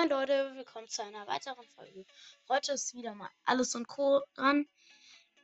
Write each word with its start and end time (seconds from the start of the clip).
Moin 0.00 0.08
Leute, 0.08 0.52
willkommen 0.54 0.88
zu 0.88 1.02
einer 1.02 1.26
weiteren 1.26 1.68
Folge. 1.74 2.06
Heute 2.48 2.72
ist 2.72 2.94
wieder 2.94 3.14
mal 3.14 3.28
alles 3.44 3.74
und 3.74 3.86
Co. 3.86 4.22
dran. 4.34 4.66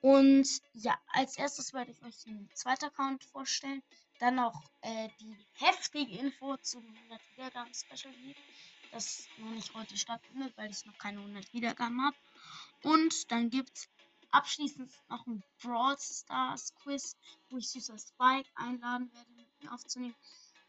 Und 0.01 0.49
ja, 0.73 0.99
als 1.09 1.37
erstes 1.37 1.75
werde 1.75 1.91
ich 1.91 2.03
euch 2.03 2.23
den 2.25 2.49
zweiten 2.55 2.87
Account 2.87 3.23
vorstellen. 3.23 3.83
Dann 4.19 4.37
noch 4.37 4.59
äh, 4.81 5.11
die 5.21 5.37
heftige 5.57 6.11
Info 6.17 6.57
zu 6.57 6.81
dem 6.81 6.97
100 6.97 7.21
Wiedergaben 7.35 7.75
Special 7.75 8.15
Lied, 8.15 8.37
das 8.93 9.29
noch 9.37 9.51
nicht 9.51 9.75
heute 9.75 9.95
stattfindet, 9.95 10.55
weil 10.57 10.71
ich 10.71 10.87
noch 10.87 10.97
keine 10.97 11.19
100 11.19 11.53
Wiedergaben 11.53 12.03
habe. 12.03 12.17
Und 12.83 13.31
dann 13.31 13.51
gibt 13.51 13.77
es 13.77 13.91
abschließend 14.31 14.91
noch 15.11 15.27
ein 15.27 15.43
Brawl 15.63 15.99
Stars 15.99 16.75
Quiz, 16.77 17.15
wo 17.51 17.59
ich 17.59 17.69
Süßer 17.69 17.99
Spike 17.99 18.49
einladen 18.55 19.13
werde, 19.13 19.31
mit 19.33 19.63
mir 19.63 19.71
aufzunehmen. 19.75 20.17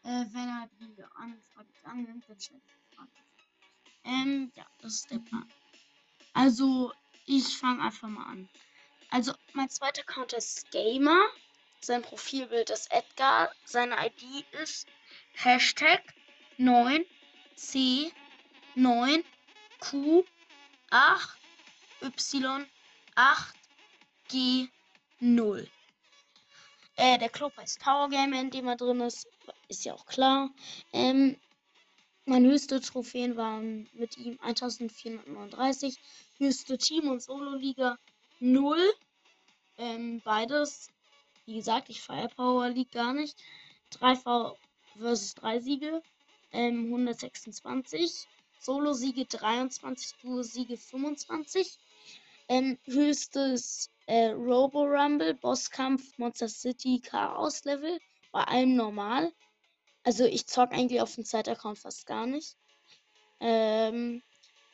Äh, 0.02 0.26
wenn 0.30 0.48
er 0.48 0.68
die 0.78 1.02
Anfrage 1.14 1.72
annimmt, 1.84 2.28
dann 2.28 2.38
Frage. 2.38 2.60
Ähm, 4.04 4.52
ja, 4.54 4.66
das 4.80 4.94
ist 4.94 5.10
der 5.10 5.18
Plan. 5.18 5.50
Also, 6.32 6.92
ich 7.26 7.56
fange 7.56 7.82
einfach 7.82 8.08
mal 8.08 8.24
an. 8.24 8.48
Also, 9.10 9.32
mein 9.54 9.68
zweiter 9.68 10.02
Account 10.02 10.32
ist 10.32 10.70
Gamer. 10.70 11.26
Sein 11.80 12.02
Profilbild 12.02 12.70
ist 12.70 12.92
Edgar. 12.92 13.50
Seine 13.64 13.96
ID 14.06 14.44
ist 14.62 14.86
Hashtag 15.34 16.02
9C 16.58 18.12
9Q 18.76 20.24
8 20.90 21.38
Y 22.02 22.66
8 23.14 23.54
G 24.28 24.68
0. 25.20 25.68
Äh, 26.96 27.18
der 27.18 27.28
Club 27.28 27.56
heißt 27.56 27.80
Power 27.80 28.08
Game, 28.08 28.32
in 28.32 28.50
dem 28.50 28.66
er 28.68 28.76
drin 28.76 29.00
ist. 29.00 29.26
Ist 29.68 29.84
ja 29.84 29.94
auch 29.94 30.06
klar. 30.06 30.50
Ähm, 30.92 31.38
meine 32.28 32.48
höchste 32.50 32.80
Trophäen 32.80 33.36
waren 33.36 33.88
mit 33.94 34.18
ihm 34.18 34.38
1439. 34.40 35.96
Höchste 36.36 36.76
Team- 36.76 37.08
und 37.08 37.22
Solo-Liga 37.22 37.96
0. 38.40 38.78
Ähm, 39.78 40.20
beides. 40.24 40.88
Wie 41.46 41.54
gesagt, 41.54 41.88
ich 41.88 42.02
feiere 42.02 42.28
Power 42.28 42.68
League 42.68 42.92
gar 42.92 43.14
nicht. 43.14 43.36
3V 43.92 44.56
versus 44.98 45.34
3 45.36 45.60
Siege. 45.60 46.02
Ähm, 46.52 46.86
126. 46.86 48.28
Solo-Siege 48.60 49.24
23. 49.24 50.16
Duo-Siege 50.20 50.76
25. 50.76 51.78
Ähm, 52.48 52.78
höchstes 52.84 53.90
äh, 54.06 54.28
Robo 54.32 54.84
Rumble, 54.84 55.34
Bosskampf, 55.34 56.18
Monster 56.18 56.48
City, 56.48 57.00
Chaos 57.00 57.64
Level. 57.64 57.98
Bei 58.32 58.44
allem 58.44 58.76
normal. 58.76 59.32
Also 60.04 60.24
ich 60.24 60.46
zock 60.46 60.72
eigentlich 60.72 61.00
auf 61.00 61.14
dem 61.14 61.24
Zeit-Account 61.24 61.78
fast 61.78 62.06
gar 62.06 62.26
nicht. 62.26 62.56
Ähm, 63.40 64.22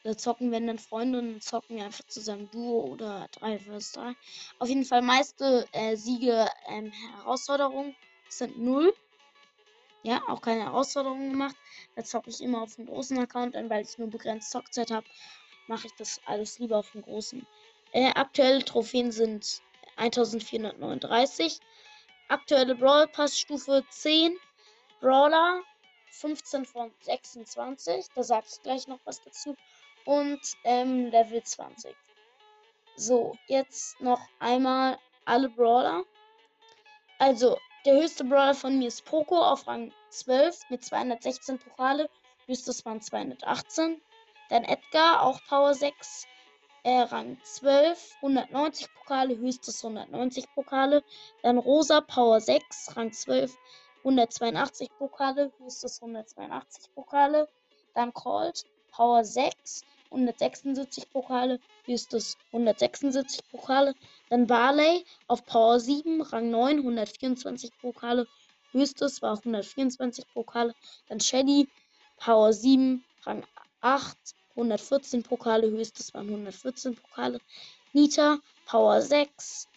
da 0.05 0.17
zocken 0.17 0.50
wenn 0.50 0.67
dann 0.67 0.78
Freunde 0.78 1.19
und 1.19 1.42
zocken 1.42 1.77
wir 1.77 1.84
einfach 1.84 2.06
zusammen 2.06 2.50
Duo 2.50 2.84
oder 2.84 3.28
3 3.33 3.58
vs 3.58 3.92
3. 3.92 4.14
Auf 4.58 4.69
jeden 4.69 4.84
Fall 4.84 5.02
meiste 5.02 5.67
äh, 5.72 5.97
Siege 5.97 6.47
ähm, 6.69 6.92
Herausforderungen 7.17 7.97
sind 8.28 8.58
0. 8.58 8.95
Ja, 10.02 10.22
auch 10.28 10.42
keine 10.42 10.64
Herausforderungen 10.64 11.30
gemacht. 11.30 11.56
Da 11.97 12.05
zocke 12.05 12.28
ich 12.28 12.42
immer 12.42 12.62
auf 12.62 12.77
dem 12.77 12.84
großen 12.84 13.19
Account, 13.19 13.55
weil 13.55 13.83
ich 13.83 13.97
nur 13.97 14.11
begrenzt 14.11 14.50
Zockzeit 14.50 14.91
habe, 14.91 15.06
mache 15.67 15.86
ich 15.86 15.95
das 15.95 16.20
alles 16.27 16.58
lieber 16.58 16.77
auf 16.77 16.91
dem 16.92 17.00
großen. 17.00 17.47
Äh, 17.92 18.11
aktuelle 18.11 18.62
Trophäen 18.62 19.11
sind 19.11 19.62
1439. 19.97 21.61
Aktuelle 22.28 22.75
Brawl 22.75 23.08
Pass 23.08 23.39
Stufe 23.39 23.84
10. 23.89 24.36
Brawler 25.04 25.60
15 26.12 26.64
von 26.64 26.90
26. 27.00 28.06
Da 28.14 28.22
sage 28.22 28.46
ich 28.48 28.62
gleich 28.62 28.88
noch 28.88 29.00
was 29.04 29.20
dazu. 29.22 29.54
Und 30.06 30.40
ähm, 30.64 31.10
Level 31.10 31.42
20. 31.42 31.94
So, 32.96 33.36
jetzt 33.46 34.00
noch 34.00 34.22
einmal 34.38 34.98
alle 35.26 35.50
Brawler. 35.50 36.04
Also, 37.18 37.58
der 37.84 38.00
höchste 38.00 38.24
Brawler 38.24 38.54
von 38.54 38.78
mir 38.78 38.88
ist 38.88 39.04
Poco 39.04 39.38
auf 39.38 39.66
Rang 39.66 39.92
12 40.08 40.70
mit 40.70 40.82
216 40.82 41.58
Pokale. 41.58 42.08
Höchstes 42.46 42.82
waren 42.86 43.02
218. 43.02 44.00
Dann 44.48 44.64
Edgar, 44.64 45.22
auch 45.22 45.38
Power 45.48 45.74
6, 45.74 46.26
äh, 46.84 47.00
Rang 47.00 47.36
12, 47.42 48.16
190 48.22 48.88
Pokale, 48.94 49.36
höchstes 49.36 49.84
190 49.84 50.46
Pokale. 50.54 51.04
Dann 51.42 51.58
Rosa, 51.58 52.00
Power 52.00 52.40
6, 52.40 52.96
Rang 52.96 53.12
12, 53.12 53.54
182 54.04 54.90
Pokale, 54.98 55.50
höchstes 55.58 56.02
182 56.02 56.94
Pokale. 56.94 57.48
Dann 57.94 58.12
Colt, 58.12 58.66
Power 58.92 59.24
6, 59.24 59.82
176 60.10 61.10
Pokale, 61.10 61.58
höchstes 61.86 62.36
176 62.52 63.40
Pokale. 63.50 63.94
Dann 64.28 64.46
Barley 64.46 65.04
auf 65.26 65.44
Power 65.46 65.80
7, 65.80 66.20
Rang 66.20 66.50
9, 66.50 66.78
124 66.78 67.70
Pokale, 67.80 68.26
höchstes 68.72 69.22
war 69.22 69.38
124 69.38 70.26
Pokale. 70.34 70.74
Dann 71.08 71.20
Shelly, 71.20 71.68
Power 72.18 72.52
7, 72.52 73.02
Rang 73.24 73.44
8, 73.80 74.16
114 74.50 75.22
Pokale, 75.22 75.70
höchstes 75.70 76.12
waren 76.14 76.28
114 76.28 76.94
Pokale. 76.94 77.40
Nita, 77.92 78.38
Power 78.66 79.00
6, 79.00 79.68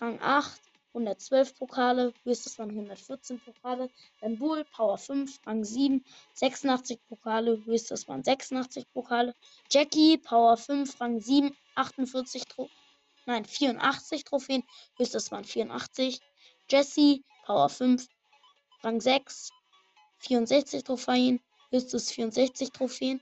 Rang 0.00 0.20
8, 0.20 0.60
112 0.94 1.56
Pokale, 1.56 2.14
höchstes 2.22 2.58
waren 2.58 2.70
114 2.70 3.40
Pokale. 3.40 3.90
Dann 4.20 4.38
Bull, 4.38 4.64
Power 4.64 4.96
5, 4.96 5.40
Rang 5.44 5.64
7, 5.64 6.04
86 6.34 7.00
Pokale, 7.08 7.62
höchstes 7.66 8.06
waren 8.06 8.22
86 8.22 8.86
Pokale. 8.92 9.34
Jackie, 9.70 10.18
Power 10.18 10.56
5, 10.56 11.00
Rang 11.00 11.20
7, 11.20 11.54
48 11.74 12.44
Tro 12.44 12.70
Nein, 13.26 13.44
84 13.46 14.24
Trophäen, 14.24 14.62
höchstes 14.96 15.32
waren 15.32 15.44
84. 15.44 16.20
Jessie, 16.68 17.24
Power 17.46 17.68
5, 17.68 18.06
Rang 18.82 19.00
6, 19.00 19.50
64 20.20 20.84
Trophäen, 20.84 21.40
höchstes 21.70 22.08
64 22.08 22.70
Trophäen. 22.70 23.20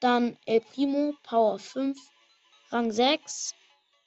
Dann 0.00 0.38
El 0.46 0.60
Primo, 0.60 1.14
Power 1.22 1.58
5, 1.58 1.98
Rang 2.70 2.92
6, 2.92 3.54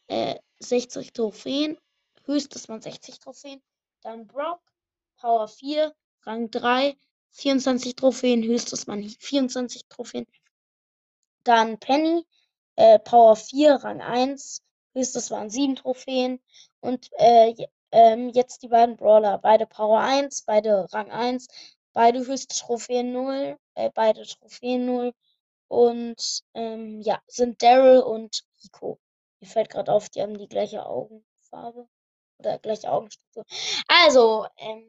äh, 0.07 0.35
60 0.59 1.11
Trophäen, 1.11 1.77
höchstes 2.25 2.69
waren 2.69 2.81
60 2.81 3.19
Trophäen. 3.19 3.61
Dann 4.01 4.27
Brock, 4.27 4.61
Power 5.17 5.47
4, 5.47 5.93
Rang 6.23 6.49
3, 6.51 6.97
24 7.31 7.95
Trophäen, 7.95 8.43
höchstes 8.43 8.87
waren 8.87 9.03
24 9.03 9.87
Trophäen. 9.87 10.27
Dann 11.43 11.79
Penny, 11.79 12.25
äh, 12.75 12.99
Power 12.99 13.35
4, 13.35 13.75
Rang 13.75 14.01
1, 14.01 14.61
höchstes 14.93 15.31
waren 15.31 15.49
7 15.49 15.75
Trophäen. 15.75 16.39
Und 16.79 17.09
äh, 17.13 17.53
ähm, 17.91 18.29
jetzt 18.29 18.63
die 18.63 18.67
beiden 18.67 18.97
Brawler, 18.97 19.37
beide 19.37 19.65
Power 19.65 19.99
1, 19.99 20.43
beide 20.43 20.87
Rang 20.93 21.11
1, 21.11 21.47
beide 21.93 22.25
höchste 22.25 22.55
Trophäen 22.55 23.11
0, 23.13 23.57
äh, 23.75 23.89
beide 23.93 24.23
Trophäen 24.23 24.85
0. 24.85 25.13
Und 25.67 26.43
ähm, 26.53 27.01
ja, 27.01 27.21
sind 27.27 27.61
Daryl 27.63 28.01
und 28.01 28.43
Rico. 28.63 28.99
Mir 29.39 29.47
fällt 29.47 29.69
gerade 29.69 29.91
auf, 29.91 30.09
die 30.09 30.21
haben 30.21 30.37
die 30.37 30.47
gleiche 30.47 30.85
Augenfarbe 30.85 31.87
oder 32.45 32.59
gleiche 32.59 32.91
Augenstruktur. 32.91 33.45
Also, 33.87 34.47
ähm, 34.57 34.85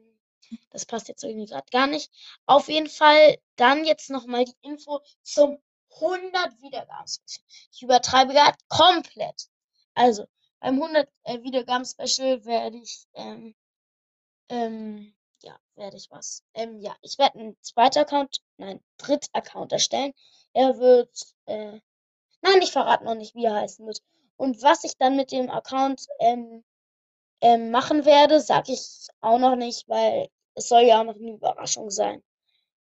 das 0.69 0.85
passt 0.85 1.07
jetzt 1.07 1.23
irgendwie 1.23 1.47
gerade 1.47 1.69
gar 1.71 1.87
nicht. 1.87 2.11
Auf 2.45 2.67
jeden 2.67 2.89
Fall 2.89 3.37
dann 3.55 3.85
jetzt 3.85 4.09
nochmal 4.09 4.45
die 4.45 4.57
Info 4.61 5.01
zum 5.23 5.57
100 6.01 6.61
Wiedergaben-Special. 6.61 7.45
Ich 7.71 7.81
übertreibe 7.81 8.33
gerade 8.33 8.57
komplett. 8.67 9.47
Also, 9.93 10.25
beim 10.59 10.81
100 10.81 11.09
äh, 11.23 11.41
Wiedergaben-Special 11.41 12.45
werde 12.45 12.77
ich, 12.77 13.07
ähm, 13.13 13.55
ähm, 14.49 15.15
ja, 15.41 15.57
werde 15.75 15.97
ich 15.97 16.11
was. 16.11 16.43
Ähm, 16.53 16.79
ja, 16.79 16.95
ich 17.01 17.17
werde 17.17 17.39
einen 17.39 17.57
zweiten 17.61 17.99
Account, 17.99 18.41
nein, 18.57 18.83
dritt 18.97 19.27
Account 19.33 19.71
erstellen. 19.71 20.13
Er 20.53 20.77
wird, 20.79 21.11
äh, 21.45 21.79
nein, 22.41 22.61
ich 22.61 22.71
verrate 22.71 23.05
noch 23.05 23.15
nicht, 23.15 23.35
wie 23.35 23.45
er 23.45 23.55
heißen 23.55 23.85
wird. 23.85 24.01
Und 24.37 24.61
was 24.61 24.83
ich 24.83 24.97
dann 24.97 25.15
mit 25.15 25.31
dem 25.31 25.49
Account, 25.49 26.07
ähm, 26.19 26.63
ähm, 27.45 27.69
machen 27.69 28.05
werde, 28.05 28.41
sage 28.41 28.73
ich 28.73 29.07
auch 29.21 29.37
noch 29.37 29.55
nicht, 29.55 29.87
weil 29.87 30.29
es 30.55 30.67
soll 30.67 30.81
ja 30.81 30.99
auch 30.99 31.03
noch 31.03 31.15
eine 31.15 31.33
Überraschung 31.33 31.91
sein. 31.91 32.23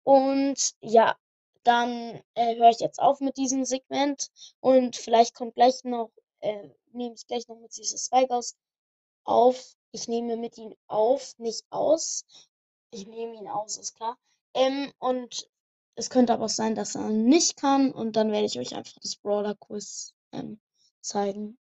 Und 0.03 0.75
ja, 0.81 1.17
dann 1.63 2.21
äh, 2.35 2.57
höre 2.57 2.71
ich 2.71 2.81
jetzt 2.81 2.99
auf 2.99 3.21
mit 3.21 3.37
diesem 3.37 3.65
Segment 3.65 4.29
und 4.59 4.97
vielleicht 4.97 5.35
kommt 5.35 5.55
gleich 5.55 5.85
noch, 5.85 6.11
äh, 6.41 6.71
nehme 6.93 7.15
ich 7.15 7.27
gleich 7.29 7.47
noch 7.47 7.59
mit 7.61 7.77
dieses 7.77 8.07
Zweig 8.07 8.31
aus 8.31 8.57
auf. 9.25 9.77
Ich 9.93 10.09
nehme 10.09 10.37
mit 10.37 10.59
ihm 10.59 10.75
auf, 10.89 11.39
nicht 11.39 11.65
aus. 11.71 12.25
Ich 12.91 13.07
nehme 13.07 13.37
ihn 13.37 13.47
aus, 13.47 13.77
ist 13.77 13.95
klar. 13.95 14.19
Ähm, 14.55 14.93
und 14.99 15.49
es 15.95 16.11
könnte 16.11 16.33
aber 16.33 16.47
auch 16.47 16.49
sein, 16.49 16.75
dass 16.75 16.97
er 16.97 17.11
nicht 17.11 17.57
kann 17.57 17.93
und 17.93 18.17
dann 18.17 18.33
werde 18.33 18.47
ich 18.47 18.59
euch 18.59 18.75
einfach 18.75 18.99
das 19.03 19.17
Brawler 19.17 19.55
Quiz 19.55 20.15
ähm, 20.33 20.59
zeigen. 21.01 21.59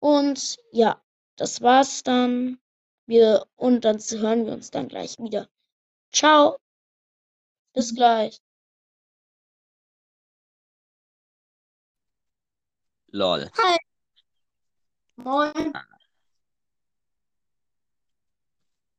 Und 0.00 0.58
ja, 0.72 1.00
das 1.38 1.62
war's 1.62 2.02
dann. 2.02 2.60
Wir 3.06 3.46
und 3.56 3.84
dann 3.86 3.98
hören 3.98 4.44
wir 4.44 4.52
uns 4.52 4.70
dann 4.70 4.88
gleich 4.88 5.18
wieder. 5.18 5.48
Ciao. 6.12 6.58
Bis 7.72 7.94
gleich. 7.94 8.38
Lol. 13.10 13.50
Hi. 13.56 13.78
Moin. 15.16 15.72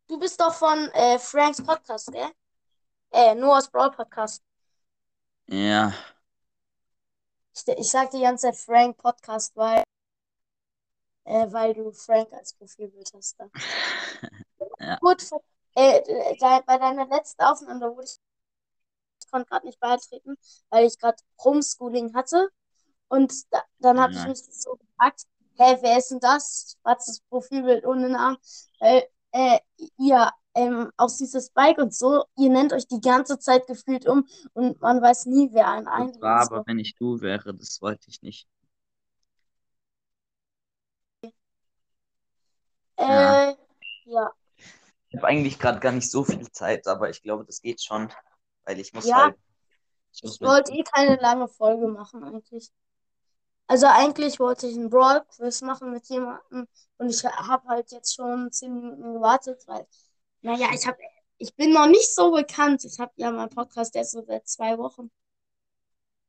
Du 0.08 0.18
bist 0.18 0.40
doch 0.42 0.54
von 0.56 0.90
äh, 0.94 1.20
Franks 1.20 1.64
Podcast, 1.64 2.12
gell? 2.12 2.32
Äh, 3.12 3.36
Noahs 3.36 3.70
Brawl 3.70 3.92
Podcast. 3.92 4.44
Ja. 5.48 5.94
Ich, 7.56 7.68
ich 7.68 7.90
sag 7.92 8.10
die 8.12 8.22
ganze 8.22 8.48
Zeit 8.48 8.58
Frank 8.58 8.98
Podcast, 8.98 9.56
weil, 9.56 9.84
äh, 11.30 11.52
weil 11.54 11.74
du 11.76 11.92
Frank 11.92 12.34
als 12.34 12.54
Profilbild 12.54 13.12
hast. 13.14 13.40
Da. 13.40 13.50
Ja. 14.82 14.98
Gut, 15.02 15.22
äh, 15.76 16.02
bei 16.66 16.78
deiner 16.78 17.06
letzten 17.08 17.42
Aufnahme, 17.44 17.82
da 17.82 17.88
wurde 17.88 18.06
ich, 18.06 18.18
ich 19.22 19.30
konnte 19.30 19.48
gerade 19.50 19.66
nicht 19.66 19.80
beitreten, 19.80 20.38
weil 20.70 20.86
ich 20.86 20.98
gerade 20.98 21.18
Homeschooling 21.44 22.14
hatte. 22.14 22.50
Und 23.10 23.34
da, 23.52 23.62
dann 23.80 24.00
habe 24.00 24.14
ich 24.14 24.26
mich 24.26 24.40
so 24.40 24.76
gefragt, 24.76 25.24
hä, 25.58 25.78
wer 25.82 25.98
ist 25.98 26.12
denn 26.12 26.22
das? 26.22 26.78
Schwarzes 26.82 27.22
Profilbild 27.30 27.86
ohne 27.86 28.10
Namen. 28.10 28.38
Weil 28.80 29.04
äh, 29.32 29.60
ihr 29.98 30.32
ähm, 30.56 30.92
auch 30.96 31.12
dieses 31.18 31.50
Bike 31.52 31.78
und 31.78 31.94
so, 31.94 32.24
ihr 32.38 32.50
nennt 32.50 32.72
euch 32.72 32.88
die 32.88 33.02
ganze 33.02 33.38
Zeit 33.40 33.68
gefühlt 33.68 34.08
um 34.08 34.26
und 34.54 34.80
man 34.82 35.02
weiß 35.02 35.26
nie, 35.26 35.50
wer 35.52 35.68
einen 35.68 35.86
Das 35.86 35.94
einlädt. 35.94 36.16
So. 36.16 36.26
aber, 36.26 36.64
wenn 36.68 36.80
ich 36.80 36.96
du 36.96 37.20
wäre, 37.20 37.54
das 37.54 37.82
wollte 37.82 38.10
ich 38.10 38.22
nicht. 38.22 38.48
Äh, 43.00 43.56
ja. 44.06 44.32
Ich 45.10 45.16
habe 45.18 45.28
eigentlich 45.28 45.58
gerade 45.58 45.80
gar 45.80 45.92
nicht 45.92 46.12
so 46.12 46.24
viel 46.24 46.52
Zeit, 46.52 46.86
aber 46.88 47.10
ich 47.10 47.22
glaube, 47.24 47.46
das 47.46 47.62
geht 47.62 47.82
schon, 47.82 48.12
weil 48.66 48.80
ich 48.80 48.94
muss 48.94 49.06
Ja. 49.08 49.24
halt. 49.24 49.36
Ich 50.12 50.24
Ich 50.24 50.42
wollte 50.42 50.72
eh 50.74 50.84
keine 50.84 51.16
lange 51.16 51.48
Folge 51.48 51.88
machen 51.88 52.24
eigentlich. 52.24 52.72
Also 53.68 53.86
eigentlich 53.88 54.40
wollte 54.40 54.68
ich 54.68 54.76
einen 54.76 54.90
Brawl-Quiz 54.90 55.62
machen 55.62 55.92
mit 55.92 56.08
jemandem 56.10 56.68
und 56.98 57.10
ich 57.10 57.24
habe 57.24 57.68
halt 57.68 57.92
jetzt 57.92 58.16
schon 58.16 58.52
zehn 58.52 58.74
Minuten 58.74 59.14
gewartet, 59.14 59.64
weil, 59.68 59.88
naja, 60.42 60.70
ich 60.74 60.88
habe, 60.88 60.98
ich 61.38 61.56
bin 61.56 61.72
noch 61.72 61.86
nicht 61.86 62.14
so 62.14 62.32
bekannt. 62.32 62.84
Ich 62.84 63.00
habe 63.00 63.12
ja 63.16 63.32
meinen 63.32 63.50
Podcast 63.50 63.96
erst 63.96 64.12
so 64.12 64.24
seit 64.24 64.48
zwei 64.48 64.78
Wochen. 64.78 65.12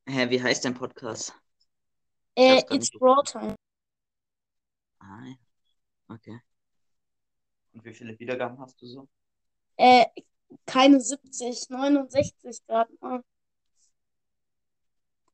Hä, 0.07 0.29
wie 0.29 0.41
heißt 0.41 0.63
dein 0.63 0.75
Podcast? 0.75 1.33
Äh, 2.35 2.61
It's 2.69 2.91
Brawl 2.91 3.23
Time. 3.23 3.55
Ah, 4.99 5.25
ja. 5.25 5.35
Okay. 6.07 6.39
Und 7.73 7.85
wie 7.85 7.93
viele 7.93 8.17
Wiedergaben 8.19 8.59
hast 8.59 8.81
du 8.81 8.85
so? 8.85 9.07
Äh, 9.77 10.05
keine 10.65 10.99
70, 10.99 11.69
69 11.69 12.65
gerade 12.67 12.91
mal. 12.99 13.23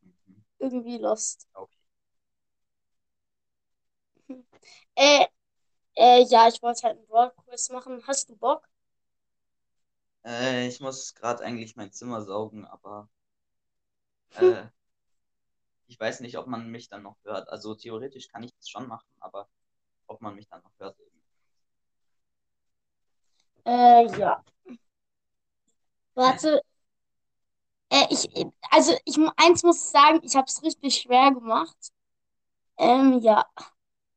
Mhm. 0.04 0.44
Irgendwie 0.60 0.98
lost. 0.98 1.48
Okay. 1.56 1.78
Äh, 4.96 5.26
äh, 5.96 6.24
ja, 6.30 6.48
ich 6.48 6.62
wollte 6.62 6.84
halt 6.84 6.98
einen 6.98 7.08
Brawl-Quiz 7.08 7.70
machen. 7.70 8.04
Hast 8.08 8.30
du 8.30 8.36
Bock? 8.38 8.68
Äh, 10.26 10.68
ich 10.68 10.80
muss 10.80 11.16
gerade 11.16 11.44
eigentlich 11.44 11.76
mein 11.76 11.92
Zimmer 11.92 12.22
saugen, 12.22 12.66
aber 12.66 13.10
äh, 14.36 14.68
ich 15.88 16.00
weiß 16.00 16.20
nicht, 16.22 16.38
ob 16.38 16.48
man 16.48 16.70
mich 16.72 16.90
dann 16.90 17.04
noch 17.04 17.18
hört. 17.24 17.50
Also 17.50 17.76
theoretisch 17.76 18.28
kann 18.30 18.44
ich 18.44 18.54
das 18.56 18.70
schon 18.70 18.88
machen, 18.88 19.08
aber 19.20 19.50
ob 20.08 20.22
man 20.22 20.36
mich 20.36 20.48
dann 20.50 20.62
noch 20.64 20.74
hört 20.80 21.00
eben. 21.00 21.17
Äh, 23.68 24.08
ja. 24.18 24.42
Warte. 26.16 26.62
Äh, 27.90 28.06
ich, 28.10 28.28
also 28.72 28.94
ich, 29.06 29.18
eins 29.36 29.64
muss 29.64 29.78
ich 29.78 29.92
sagen, 29.92 30.22
ich 30.24 30.36
habe 30.36 30.46
es 30.48 30.64
richtig 30.64 30.96
schwer 30.96 31.32
gemacht. 31.32 31.78
Ähm, 32.78 33.20
ja. 33.20 33.46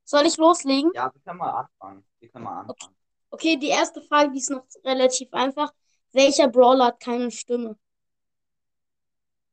Soll 0.04 0.26
ich 0.26 0.36
loslegen? 0.36 0.92
Ja, 0.94 1.12
wir 1.12 1.20
können 1.22 1.38
mal 1.38 1.50
anfangen. 1.50 2.04
Wir 2.20 2.28
können 2.28 2.44
mal 2.44 2.60
anfangen. 2.60 2.94
Okay, 3.30 3.56
die 3.56 3.68
erste 3.68 4.00
Frage, 4.02 4.30
die 4.32 4.38
ist 4.38 4.50
noch 4.50 4.64
relativ 4.84 5.32
einfach. 5.32 5.72
Welcher 6.12 6.48
Brawler 6.48 6.86
hat 6.86 7.00
keine 7.00 7.30
Stimme? 7.30 7.76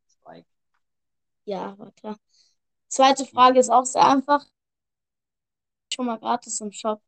Spike. 0.07 0.47
Ja, 1.45 1.77
war 1.77 1.91
klar. 1.91 2.17
Zweite 2.87 3.25
Frage 3.25 3.59
ist 3.59 3.69
auch 3.69 3.85
sehr 3.85 4.05
einfach. 4.05 4.45
Schon 5.93 6.05
mal 6.05 6.19
gratis 6.19 6.61
im 6.61 6.71
Shop. 6.71 7.01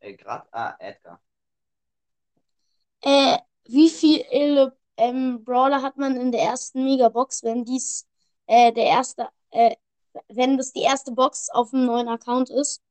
Äh, 0.00 0.14
grad, 0.14 0.48
ah, 0.52 0.74
Edgar. 0.78 1.20
Äh, 3.02 3.38
wie 3.64 3.88
viele 3.88 4.76
ähm, 4.96 5.44
Brawler 5.44 5.82
hat 5.82 5.96
man 5.96 6.16
in 6.16 6.32
der 6.32 6.42
ersten 6.42 6.84
Megabox, 6.84 7.42
wenn 7.42 7.64
dies 7.64 8.06
äh, 8.46 8.72
der 8.72 8.84
erste, 8.84 9.28
äh, 9.50 9.76
wenn 10.28 10.56
das 10.56 10.72
die 10.72 10.82
erste 10.82 11.12
Box 11.12 11.48
auf 11.50 11.72
einem 11.72 11.86
neuen 11.86 12.08
Account 12.08 12.50
ist 12.50 12.82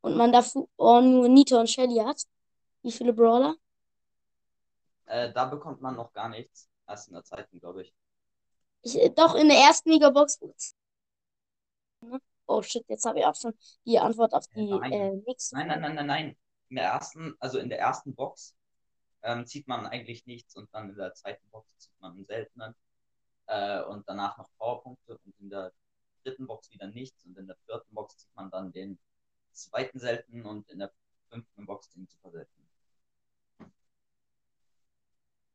und 0.00 0.16
man 0.16 0.32
dafür 0.32 0.68
nur 0.78 1.28
Nita 1.28 1.58
und 1.58 1.68
Shelly 1.68 1.96
hat? 1.98 2.24
Wie 2.82 2.92
viele 2.92 3.12
Brawler? 3.12 3.56
Äh, 5.06 5.32
da 5.32 5.46
bekommt 5.46 5.80
man 5.80 5.96
noch 5.96 6.12
gar 6.12 6.28
nichts. 6.28 6.68
Erst 6.86 7.08
in 7.08 7.14
der 7.14 7.24
zweiten, 7.24 7.58
glaube 7.58 7.82
ich. 7.82 7.94
Ich, 8.82 9.00
äh, 9.00 9.10
doch, 9.10 9.34
in 9.34 9.48
der 9.48 9.58
ersten 9.58 9.90
Megabox. 9.90 10.40
Ne? 12.00 12.20
Oh 12.46 12.62
shit, 12.62 12.84
jetzt 12.88 13.04
habe 13.04 13.18
ich 13.18 13.24
auch 13.24 13.34
schon 13.34 13.54
die 13.84 13.98
Antwort 13.98 14.32
auf 14.32 14.46
die 14.48 14.66
Nein. 14.66 14.92
äh, 14.92 15.12
nächste 15.26 15.56
Nein, 15.56 15.68
nein, 15.68 15.80
nein, 15.80 15.94
nein, 15.94 16.06
nein. 16.06 16.36
In 16.68 16.76
der 16.76 16.86
ersten, 16.86 17.34
also 17.38 17.58
in 17.58 17.68
der 17.68 17.78
ersten 17.78 18.14
Box 18.14 18.54
ähm, 19.22 19.46
zieht 19.46 19.68
man 19.68 19.86
eigentlich 19.86 20.26
nichts 20.26 20.56
und 20.56 20.72
dann 20.72 20.90
in 20.90 20.96
der 20.96 21.14
zweiten 21.14 21.48
Box 21.50 21.76
zieht 21.78 22.00
man 22.00 22.12
einen 22.12 22.26
seltenen 22.26 22.74
äh, 23.46 23.82
und 23.82 24.08
danach 24.08 24.38
noch 24.38 24.48
Powerpunkte 24.58 25.18
und 25.18 25.38
in 25.40 25.50
der 25.50 25.72
dritten 26.22 26.46
Box 26.46 26.70
wieder 26.70 26.86
nichts 26.88 27.24
und 27.24 27.36
in 27.36 27.46
der 27.46 27.56
vierten 27.66 27.94
Box 27.94 28.16
zieht 28.18 28.34
man 28.34 28.50
dann 28.50 28.72
den 28.72 28.98
zweiten 29.52 29.98
seltenen 29.98 30.44
und 30.46 30.68
in 30.68 30.78
der 30.78 30.92
fünften 31.30 31.66
Box 31.66 31.90
den 31.90 32.06
super 32.06 32.30
seltenen. 32.30 32.68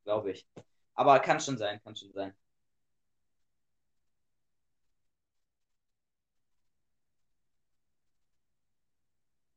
Glaube 0.03 0.31
ich. 0.31 0.47
Aber 0.93 1.19
kann 1.19 1.39
schon 1.39 1.57
sein, 1.57 1.81
kann 1.83 1.95
schon 1.95 2.11
sein. 2.11 2.33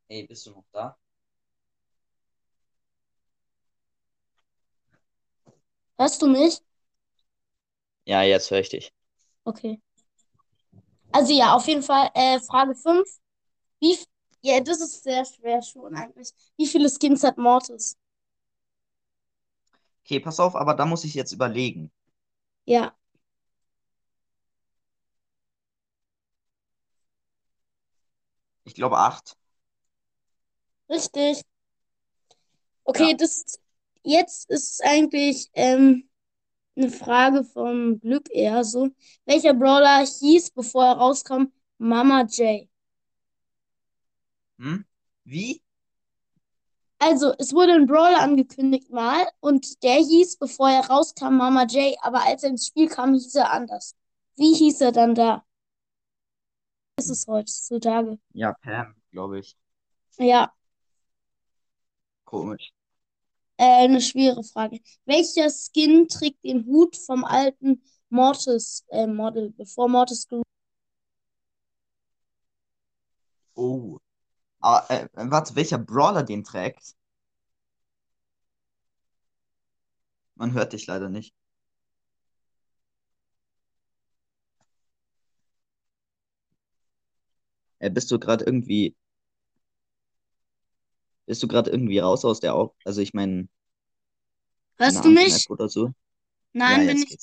Ey, 0.09 0.27
bist 0.27 0.47
du 0.47 0.53
noch 0.53 0.65
da? 0.73 0.97
Hörst 5.99 6.23
du 6.23 6.27
mich? 6.29 6.61
Ja, 8.07 8.23
jetzt 8.23 8.51
höre 8.51 8.61
ich 8.61 8.69
dich. 8.71 8.93
Okay. 9.47 9.81
Also 11.13 11.33
ja, 11.33 11.55
auf 11.55 11.67
jeden 11.67 11.83
Fall 11.83 12.11
äh, 12.15 12.41
Frage 12.41 12.75
5. 12.75 13.09
Wie, 13.81 13.97
ja, 14.43 14.61
das 14.61 14.81
ist 14.81 15.03
sehr 15.05 15.25
schwer 15.25 15.63
schon 15.63 15.95
eigentlich. 15.95 16.33
Wie 16.57 16.67
viele 16.67 16.89
Skins 16.91 17.23
hat 17.23 17.39
Mortis? 17.39 17.97
Okay, 20.05 20.21
pass 20.21 20.39
auf, 20.41 20.55
aber 20.57 20.75
da 20.75 20.87
muss 20.87 21.05
ich 21.05 21.15
jetzt 21.15 21.33
überlegen. 21.33 21.91
Ja, 22.67 22.97
Ich 28.65 28.75
glaube 28.75 28.99
acht. 28.99 29.39
Richtig. 30.95 31.43
Okay, 32.85 33.11
Ja. 33.11 33.17
das 33.17 33.59
jetzt 34.03 34.51
ist 34.51 34.83
eigentlich 34.85 35.51
ähm, 35.55 36.09
eine 36.77 36.91
Frage 36.91 37.45
vom 37.45 38.01
Glück 38.01 38.29
eher 38.31 38.65
so. 38.65 38.91
Welcher 39.27 39.55
Brawler 39.55 40.05
hieß, 40.07 40.51
bevor 40.53 40.85
er 40.87 40.93
rauskam, 40.99 41.53
Mama 41.79 42.23
J? 42.23 42.69
Hm? 44.59 44.85
Wie? 45.25 45.63
Also, 46.99 47.35
es 47.39 47.53
wurde 47.53 47.73
ein 47.75 47.87
Brawler 47.87 48.21
angekündigt 48.21 48.91
mal 48.91 49.27
und 49.41 49.83
der 49.83 49.97
hieß, 49.97 50.39
bevor 50.39 50.71
er 50.71 50.87
rauskam, 50.87 51.37
Mama 51.37 51.65
J, 51.65 51.97
aber 52.03 52.25
als 52.25 52.43
er 52.45 52.51
ins 52.51 52.67
Spiel 52.69 52.89
kam, 52.89 53.13
hieß 53.15 53.35
er 53.35 53.53
anders. 53.53 53.95
Wie 54.37 54.55
hieß 54.55 54.81
er 54.81 54.93
dann 54.93 55.15
da? 55.15 55.45
Ist 56.97 57.11
es 57.11 57.27
heutzutage? 57.27 58.19
Ja, 58.33 58.53
Pam, 58.63 58.95
glaube 59.11 59.41
ich. 59.41 59.57
Ja, 60.19 60.53
Komisch. 62.35 62.73
äh, 63.59 63.85
eine 63.85 64.01
schwere 64.01 64.43
Frage. 64.43 64.81
Welcher 65.05 65.49
Skin 65.51 66.09
trägt 66.09 66.43
den 66.45 66.67
Hut 66.67 66.97
vom 66.97 67.25
alten 67.25 67.81
Mortis 68.09 68.85
äh, 68.89 69.07
Model, 69.07 69.51
bevor 69.53 69.89
Mortis 69.89 70.27
Oh. 73.55 73.99
Aber, 74.61 74.91
äh, 74.91 75.09
warte, 75.15 75.55
welcher 75.57 75.79
Brawler 75.79 76.25
den 76.25 76.43
trägt? 76.45 76.97
Man 80.37 80.53
hört 80.55 80.73
dich 80.73 80.87
leider 80.87 81.09
nicht. 81.09 81.35
Äh, 87.79 87.91
bist 87.91 88.11
du 88.11 88.19
gerade 88.19 88.45
irgendwie, 88.45 88.97
bist 91.27 91.43
du 91.43 91.49
gerade 91.49 91.71
irgendwie 91.71 91.99
raus 91.99 92.25
aus 92.25 92.41
der 92.41 92.55
Au 92.55 92.75
also 92.85 93.01
ich 93.01 93.15
meine, 93.15 93.49
Hörst 94.79 95.05
du 95.05 95.11
mich? 95.11 95.51
Oder 95.51 95.69
so? 95.69 95.93
Nein, 96.53 96.81
Ja, 96.81 96.83
bin 96.87 96.97
jetzt 96.97 97.05
ich. 97.05 97.19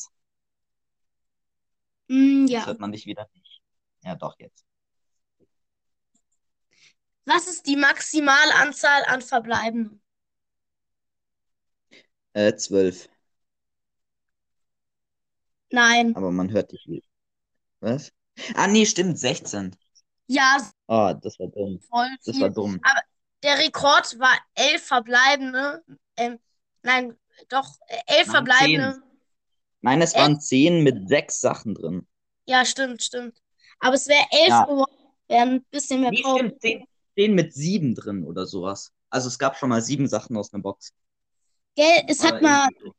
Mm, 2.10 2.46
Jetzt 2.48 2.65
Ja. 2.65 2.67
hört 2.67 2.79
man 2.79 2.91
dich 2.91 3.05
wieder 3.08 3.27
nicht. 3.34 3.62
Ja, 4.03 4.15
doch, 4.15 4.36
jetzt. 4.39 4.63
Was 7.25 7.48
ist 7.48 7.65
die 7.65 7.77
Maximalanzahl 7.77 9.03
an 9.05 9.24
Verbleibenden? 9.24 10.03
Äh, 12.34 12.55
zwölf. 12.58 13.08
Nein. 15.72 16.15
Aber 16.15 16.31
man 16.31 16.51
hört 16.51 16.72
dich 16.72 16.88
wieder. 16.88 17.05
Was? 17.81 18.13
Ah, 18.55 18.67
nee, 18.67 18.86
stimmt, 18.86 19.20
16. 19.20 19.75
Ja, 20.27 20.72
Oh, 20.88 21.13
das 21.20 21.39
war 21.39 21.48
dumm. 21.48 21.79
voll 21.89 22.17
Das 22.25 22.39
viel. 22.39 22.41
war 22.41 22.50
dumm. 22.51 22.86
Der 23.43 23.57
Rekord 23.57 24.19
war 24.19 24.38
elf 24.55 24.83
Verbleibende. 24.83 25.83
Ähm, 26.17 26.39
nein, 26.83 27.17
doch, 27.50 27.79
äh, 27.88 27.98
elf 28.07 28.27
Nein, 28.27 28.36
Verbleibende. 28.45 29.03
Nein, 29.81 30.01
es 30.01 30.13
waren 30.15 30.39
10 30.39 30.83
mit 30.83 31.10
sechs 31.10 31.41
Sachen 31.41 31.74
drin. 31.74 32.07
Ja, 32.45 32.65
stimmt, 32.65 33.01
stimmt. 33.01 33.41
Aber 33.79 33.95
es 33.95 34.07
wäre 34.07 34.25
elf 34.31 34.50
Ja. 34.50 34.65
geworden. 34.65 34.95
Wäre 35.27 35.41
ein 35.41 35.63
bisschen 35.71 36.01
mehr 36.01 36.12
Nee, 36.12 36.21
Power. 36.21 36.38
stimmt, 36.38 36.62
10, 36.62 36.86
10 37.15 37.33
mit 37.36 37.53
sieben 37.53 37.95
drin 37.95 38.24
oder 38.24 38.45
sowas. 38.45 38.93
Also 39.10 39.27
es 39.27 39.39
gab 39.39 39.57
schon 39.57 39.69
mal 39.69 39.81
sieben 39.81 40.07
Sachen 40.07 40.38
aus 40.38 40.53
einer 40.53 40.62
Box. 40.62 40.93
Gell, 41.75 42.03
es 42.07 42.19
Oder 42.19 42.36
hat 42.36 42.41
mal, 42.41 42.67
so. 42.79 42.93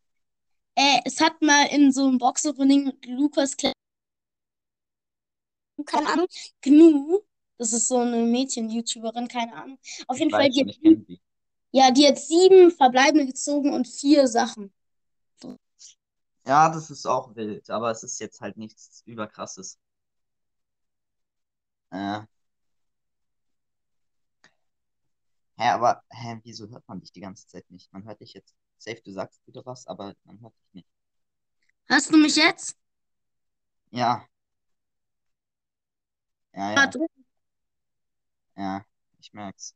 äh, 0.75 1.01
es 1.05 1.21
hat 1.21 1.41
mal 1.41 1.67
in 1.67 1.93
so 1.93 2.07
einem 2.09 2.19
Box-Opening 2.19 2.93
Lukas 3.07 3.57
Kle 3.57 3.73
keine 5.85 6.09
Ahnung, 6.09 6.27
Gnu, 6.61 7.21
das 7.63 7.73
ist 7.73 7.87
so 7.87 7.99
eine 7.99 8.17
Mädchen-YouTuberin, 8.17 9.29
keine 9.29 9.55
Ahnung. 9.55 9.79
Auf 10.09 10.19
jeden 10.19 10.33
Fall, 10.33 10.49
die 10.51 10.61
schon, 10.73 11.05
sie. 11.07 11.21
ja, 11.71 11.93
die 11.93 12.07
hat 12.09 12.19
sieben 12.19 12.73
Verbleibende 12.73 13.27
gezogen 13.27 13.73
und 13.73 13.87
vier 13.87 14.27
Sachen. 14.27 14.73
Ja, 16.45 16.69
das 16.71 16.91
ist 16.91 17.07
auch 17.07 17.37
wild, 17.37 17.71
aber 17.71 17.93
es 17.93 18.03
ist 18.03 18.19
jetzt 18.19 18.41
halt 18.41 18.57
nichts 18.57 19.03
überkrasses. 19.07 19.79
Äh. 21.91 22.23
Hä, 25.57 25.69
aber, 25.69 26.03
hä, 26.11 26.41
wieso 26.43 26.69
hört 26.69 26.89
man 26.89 27.01
dich 27.01 27.13
die 27.13 27.21
ganze 27.21 27.47
Zeit 27.47 27.71
nicht? 27.71 27.93
Man 27.93 28.05
hört 28.05 28.21
dich 28.21 28.35
jetzt 28.35 28.57
safe, 28.79 29.01
du 29.05 29.13
sagst 29.13 29.41
wieder 29.47 29.65
was, 29.65 29.87
aber 29.87 30.15
man 30.25 30.41
hört 30.41 30.55
dich 30.59 30.75
nicht. 30.75 30.89
Hörst 31.87 32.13
du 32.13 32.17
mich 32.17 32.35
jetzt? 32.35 32.77
Ja. 33.93 34.27
Ja, 36.55 36.73
ja. 36.73 36.91
Ja, 38.57 38.85
ich 39.21 39.33
merk's. 39.35 39.75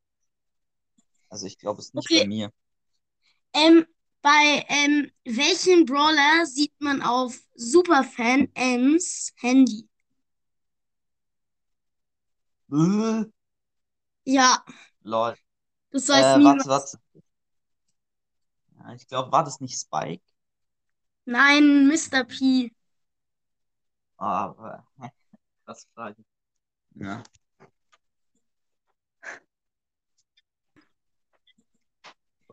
Also 1.29 1.47
ich 1.47 1.59
glaube, 1.59 1.79
es 1.81 1.87
ist 1.89 1.95
nicht 1.95 2.11
Okay. 2.11 2.15
bei 2.15 2.25
mir. 2.25 2.53
Ähm, 3.55 3.87
bei 4.23 4.65
ähm, 4.69 5.11
welchem 5.25 5.85
Brawler 5.85 6.47
sieht 6.47 6.73
man 6.81 7.03
auf 7.03 7.39
Superfan 7.55 8.49
Ems 8.55 9.33
Handy? 9.37 9.89
Äh, 12.71 13.25
Ja, 14.25 14.65
Lol. 15.05 15.35
das 15.91 16.09
Äh, 16.11 16.19
weiß 16.19 16.35
niemand. 16.37 16.67
warte, 16.67 16.69
warte. 16.71 16.99
Ja, 18.79 18.93
ich 18.95 19.07
glaube, 19.09 19.33
war 19.33 19.45
das 19.45 19.61
nicht 19.61 19.79
Spike? 19.79 20.23
Nein, 21.27 21.87
Mr. 21.89 22.25
P. 22.25 22.71
Ah, 24.19 24.45
aber, 24.51 24.87
krass 25.65 25.87
Frage. 25.95 26.25
Ja. 26.97 27.25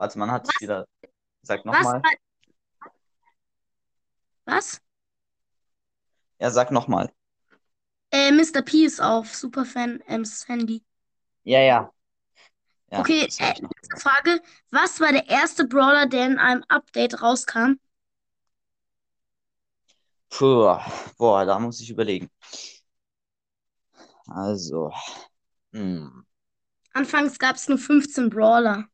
Warte, 0.04 0.20
man 0.20 0.32
hat 0.32 0.46
es 0.50 0.60
wieder. 0.60 0.86
Sag 1.44 1.64
Was 1.64 1.82
nochmal. 1.82 2.02
war, 2.02 2.12
was? 4.44 4.82
Ja, 6.40 6.52
sag 6.52 6.72
nochmal. 6.72 7.10
Äh, 8.12 8.34
Mr. 8.34 8.64
P 8.64 8.84
ist 8.84 9.02
auf 9.02 9.34
Superfan 9.34 10.02
Ems 10.02 10.46
Handy. 10.50 10.84
Ja, 11.46 11.62
ja. 11.62 11.92
Ja, 12.92 13.00
Okay, 13.00 13.30
äh. 13.40 13.54
Frage, 13.98 14.42
was 14.72 15.00
war 15.00 15.14
der 15.14 15.30
erste 15.30 15.64
Brawler, 15.66 16.06
der 16.06 16.26
in 16.28 16.38
einem 16.38 16.66
Update 16.68 17.22
rauskam? 17.22 17.80
Puh, 20.30 20.78
boah, 21.18 21.46
da 21.46 21.60
muss 21.60 21.80
ich 21.80 21.90
überlegen. 21.90 22.30
Also, 24.28 24.92
hm. 25.72 26.26
Anfangs 26.92 27.40
gab 27.40 27.56
es 27.56 27.70
nur 27.70 27.78
15 27.78 28.30
Brawler. 28.30 28.90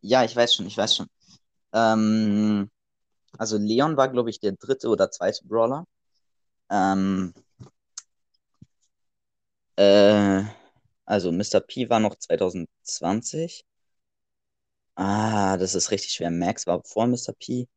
Ja, 0.00 0.24
ich 0.24 0.34
weiß 0.36 0.54
schon, 0.54 0.66
ich 0.66 0.76
weiß 0.76 0.96
schon. 0.96 1.06
Ähm, 1.74 2.70
also 3.38 3.58
Leon 3.58 3.96
war, 3.96 4.08
glaube 4.10 4.30
ich, 4.30 4.40
der 4.40 4.52
dritte 4.54 4.88
oder 4.88 5.10
zweite 5.10 5.46
Brawler. 5.46 5.86
Ähm, 6.70 7.34
äh, 9.76 10.44
also 11.06 11.32
Mr. 11.32 11.60
P 11.60 11.88
war 11.90 12.00
noch 12.00 12.14
2020. 12.16 13.64
Ah, 14.96 15.56
das 15.56 15.74
ist 15.74 15.90
richtig 15.90 16.12
schwer. 16.12 16.30
Max 16.30 16.66
war 16.66 16.82
vor 16.84 17.06
Mr. 17.06 17.32
P. 17.32 17.68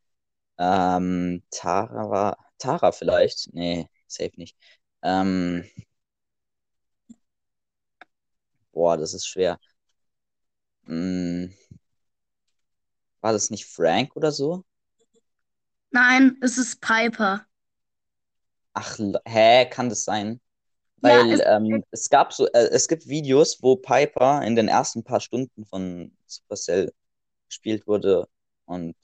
Ähm, 0.57 1.43
Tara 1.51 2.09
war. 2.09 2.37
Tara 2.57 2.91
vielleicht? 2.91 3.53
Nee, 3.53 3.87
safe 4.07 4.31
nicht. 4.37 4.57
Ähm, 5.03 5.65
boah, 8.71 8.97
das 8.97 9.13
ist 9.13 9.27
schwer. 9.27 9.59
Hm, 10.87 11.49
war 13.23 13.33
das 13.33 13.49
nicht 13.49 13.65
Frank 13.65 14.15
oder 14.15 14.31
so? 14.31 14.63
Nein, 15.91 16.37
es 16.41 16.57
ist 16.57 16.81
Piper. 16.81 17.45
Ach, 18.73 18.97
hä, 19.25 19.65
kann 19.69 19.89
das 19.89 20.03
sein? 20.05 20.41
Ja, 21.01 21.11
Weil 21.11 21.31
es, 21.31 21.41
ähm, 21.45 21.83
es 21.91 22.09
gab 22.09 22.33
so, 22.33 22.47
äh, 22.47 22.69
es 22.71 22.87
gibt 22.87 23.07
Videos, 23.07 23.61
wo 23.63 23.75
Piper 23.77 24.43
in 24.43 24.55
den 24.55 24.67
ersten 24.69 25.03
paar 25.03 25.21
Stunden 25.21 25.65
von 25.65 26.15
Supercell 26.27 26.93
gespielt 27.49 27.87
wurde 27.87 28.27
und 28.65 28.95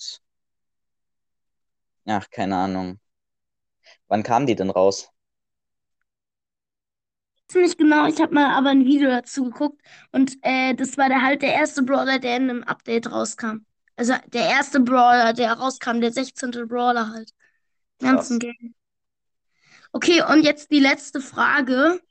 ach, 2.07 2.29
keine 2.29 2.57
Ahnung. 2.57 2.99
Wann 4.09 4.23
kamen 4.23 4.45
die 4.45 4.55
denn 4.55 4.71
raus? 4.71 5.09
nicht 7.55 7.77
genau, 7.77 8.07
ich 8.07 8.19
habe 8.21 8.33
mal 8.33 8.51
aber 8.55 8.69
ein 8.69 8.85
Video 8.85 9.09
dazu 9.09 9.45
geguckt 9.45 9.81
und 10.11 10.37
äh, 10.43 10.73
das 10.75 10.97
war 10.97 11.09
der 11.09 11.21
halt 11.23 11.41
der 11.41 11.53
erste 11.53 11.83
Brawler, 11.83 12.19
der 12.19 12.37
in 12.37 12.49
einem 12.49 12.63
Update 12.63 13.11
rauskam. 13.11 13.65
Also 13.99 14.13
der 14.27 14.47
erste 14.47 14.79
Brawler, 14.79 15.33
der 15.33 15.51
rauskam, 15.51 15.99
der 15.99 16.13
16. 16.13 16.51
Brawler 16.69 17.09
halt. 17.09 17.33
Ganzen 17.99 18.39
Krass. 18.39 18.53
Game. 18.57 18.73
Okay, 19.91 20.23
und 20.23 20.43
jetzt 20.43 20.71
die 20.71 20.79
letzte 20.79 21.19
Frage. 21.19 22.01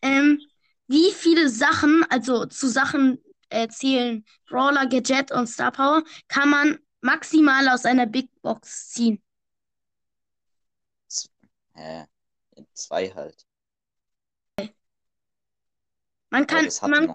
Ähm, 0.00 0.40
wie 0.86 1.12
viele 1.12 1.50
Sachen, 1.50 2.06
also 2.08 2.46
zu 2.46 2.68
Sachen 2.68 3.22
äh, 3.50 3.68
zählen 3.68 4.24
Brawler, 4.48 4.86
Gadget 4.86 5.30
und 5.30 5.46
Star 5.46 5.72
Power, 5.72 6.02
kann 6.28 6.48
man 6.48 6.78
maximal 7.02 7.68
aus 7.68 7.84
einer 7.84 8.06
Big 8.06 8.30
Box 8.40 8.88
ziehen? 8.88 9.22
Hä? 11.74 12.06
Zwei 12.72 13.10
halt. 13.10 13.44
Man 16.30 16.46
kann, 16.46 16.66
man. 16.88 17.14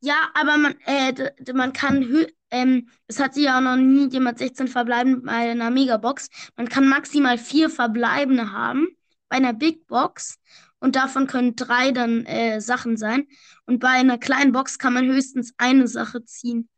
Ja, 0.00 0.30
aber 0.34 0.56
man, 0.56 0.74
äh, 0.86 1.52
man 1.52 1.72
kann, 1.72 2.26
ähm, 2.50 2.88
es 3.06 3.18
hat 3.20 3.34
sich 3.34 3.44
ja 3.44 3.58
auch 3.58 3.62
noch 3.62 3.76
nie 3.76 4.08
jemand 4.08 4.38
16 4.38 4.68
verbleibende 4.68 5.20
bei 5.22 5.50
einer 5.50 5.70
Megabox. 5.70 6.28
Man 6.56 6.68
kann 6.68 6.88
maximal 6.88 7.38
vier 7.38 7.70
verbleibende 7.70 8.52
haben 8.52 8.88
bei 9.28 9.36
einer 9.36 9.52
Big 9.52 9.86
Box 9.86 10.38
und 10.80 10.96
davon 10.96 11.26
können 11.26 11.56
drei 11.56 11.90
dann 11.90 12.24
äh, 12.26 12.60
Sachen 12.60 12.96
sein. 12.96 13.26
Und 13.66 13.80
bei 13.80 13.88
einer 13.88 14.18
kleinen 14.18 14.52
Box 14.52 14.78
kann 14.78 14.94
man 14.94 15.06
höchstens 15.06 15.52
eine 15.58 15.88
Sache 15.88 16.24
ziehen. 16.24 16.68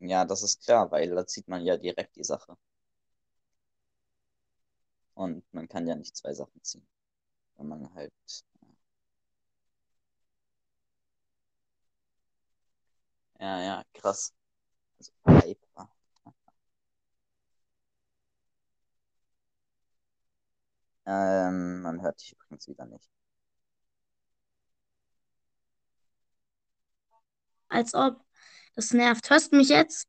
Ja, 0.00 0.24
das 0.24 0.42
ist 0.42 0.64
klar, 0.64 0.90
weil 0.90 1.10
da 1.10 1.26
zieht 1.26 1.48
man 1.48 1.62
ja 1.64 1.76
direkt 1.76 2.16
die 2.16 2.24
Sache. 2.24 2.56
Und 5.14 5.44
man 5.52 5.68
kann 5.68 5.86
ja 5.86 5.94
nicht 5.94 6.16
zwei 6.16 6.34
Sachen 6.34 6.62
ziehen. 6.62 6.86
Wenn 7.56 7.68
man 7.68 7.94
halt. 7.94 8.12
Ja, 13.40 13.60
ja, 13.62 13.84
krass. 13.94 14.32
Also 14.98 15.12
Piper. 15.24 15.90
Ähm, 21.06 21.82
man 21.82 22.02
hört 22.02 22.20
dich 22.20 22.32
übrigens 22.32 22.66
wieder 22.68 22.84
nicht. 22.86 23.08
Als 27.68 27.94
ob. 27.94 28.24
Das 28.74 28.92
nervt. 28.92 29.30
Hörst 29.30 29.52
du 29.52 29.56
mich 29.56 29.68
jetzt? 29.68 30.06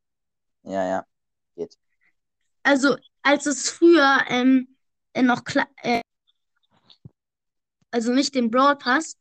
Ja, 0.63 0.85
ja, 0.85 1.05
geht. 1.55 1.77
Also, 2.63 2.97
als 3.21 3.45
es 3.45 3.69
früher 3.69 4.25
ähm, 4.27 4.77
äh, 5.13 5.21
noch 5.21 5.41
äh, 5.83 6.01
also 7.91 8.11
nicht 8.11 8.35
den 8.35 8.51
Brawl 8.51 8.75
Pass, 8.77 9.17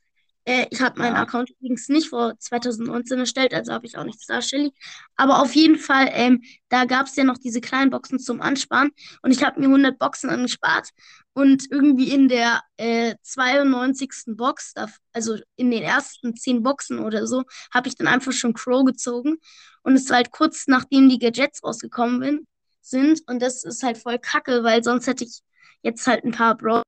Äh, 0.47 0.67
ich 0.71 0.81
habe 0.81 0.99
meinen 1.01 1.17
Ja. 1.17 1.23
Account 1.23 1.51
übrigens 1.51 1.89
nicht 1.89 2.09
vor 2.09 2.39
2019 2.39 3.19
erstellt, 3.19 3.53
also 3.53 3.73
habe 3.73 3.87
ich 3.87 3.99
auch 3.99 4.05
nichts 4.05 4.27
darstellen. 4.27 4.71
Aber 5.17 5.41
auf 5.43 5.55
jeden 5.55 5.77
Fall, 5.77 6.09
ähm, 6.13 6.43
da 6.69 6.85
gab 6.85 7.07
es 7.07 7.17
ja 7.17 7.25
noch 7.25 7.39
diese 7.39 7.61
kleinen 7.61 7.91
Boxen 7.91 8.19
zum 8.21 8.41
Ansparen 8.41 8.91
und 9.23 9.33
ich 9.33 9.43
habe 9.45 9.61
mir 9.61 9.69
100 9.69 9.99
Boxen 9.99 10.31
angespart 10.31 10.91
und 11.35 11.71
irgendwie 11.71 12.11
in 12.13 12.29
der 12.29 12.63
äh, 12.77 13.17
92. 13.23 14.37
Box, 14.37 14.73
da, 14.75 14.87
also 15.13 15.37
in 15.57 15.71
den 15.71 15.83
ersten 15.83 16.37
10 16.37 16.63
Boxen 16.63 17.01
oder 17.01 17.27
so, 17.27 17.43
habe 17.75 17.89
ich 17.89 17.97
dann 17.97 18.07
einfach 18.07 18.33
schon 18.33 18.55
Crow 18.55 18.85
gezogen 18.85 19.39
und 19.83 19.95
es 19.97 20.09
war 20.11 20.17
halt 20.19 20.31
kurz 20.31 20.67
nachdem 20.69 21.09
die 21.09 21.19
Gadgets 21.19 21.63
rausgekommen 21.65 22.21
bin, 22.21 22.47
sind 22.83 23.21
und 23.27 23.41
das 23.43 23.65
ist 23.65 23.83
halt 23.83 23.99
voll 23.99 24.19
kacke, 24.21 24.63
weil 24.63 24.85
sonst 24.85 25.07
hätte 25.09 25.25
ich 25.25 25.41
jetzt 25.83 26.07
halt 26.07 26.25
ein 26.25 26.33
paar 26.33 26.57
Bro 26.57 26.83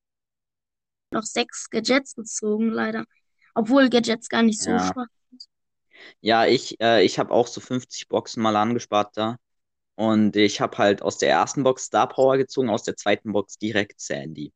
noch 1.10 1.22
sechs 1.24 1.70
Gadgets 1.70 2.14
gezogen, 2.14 2.70
leider. 2.70 3.04
Obwohl 3.58 3.90
Gadgets 3.90 4.28
gar 4.28 4.42
nicht 4.42 4.60
so 4.60 4.70
Ja. 4.70 4.78
schwach. 4.78 5.06
Ja, 6.20 6.46
ich, 6.46 6.80
äh, 6.80 7.04
ich 7.04 7.18
habe 7.18 7.32
auch 7.32 7.46
so 7.46 7.60
50 7.60 8.08
Boxen 8.08 8.42
mal 8.42 8.56
angespart 8.56 9.16
da. 9.16 9.36
Und 9.96 10.36
ich 10.36 10.60
habe 10.60 10.78
halt 10.78 11.02
aus 11.02 11.18
der 11.18 11.30
ersten 11.30 11.64
Box 11.64 11.84
Star 11.86 12.08
Power 12.08 12.36
gezogen, 12.36 12.70
aus 12.70 12.84
der 12.84 12.96
zweiten 12.96 13.32
Box 13.32 13.58
direkt 13.58 14.00
Sandy. 14.00 14.52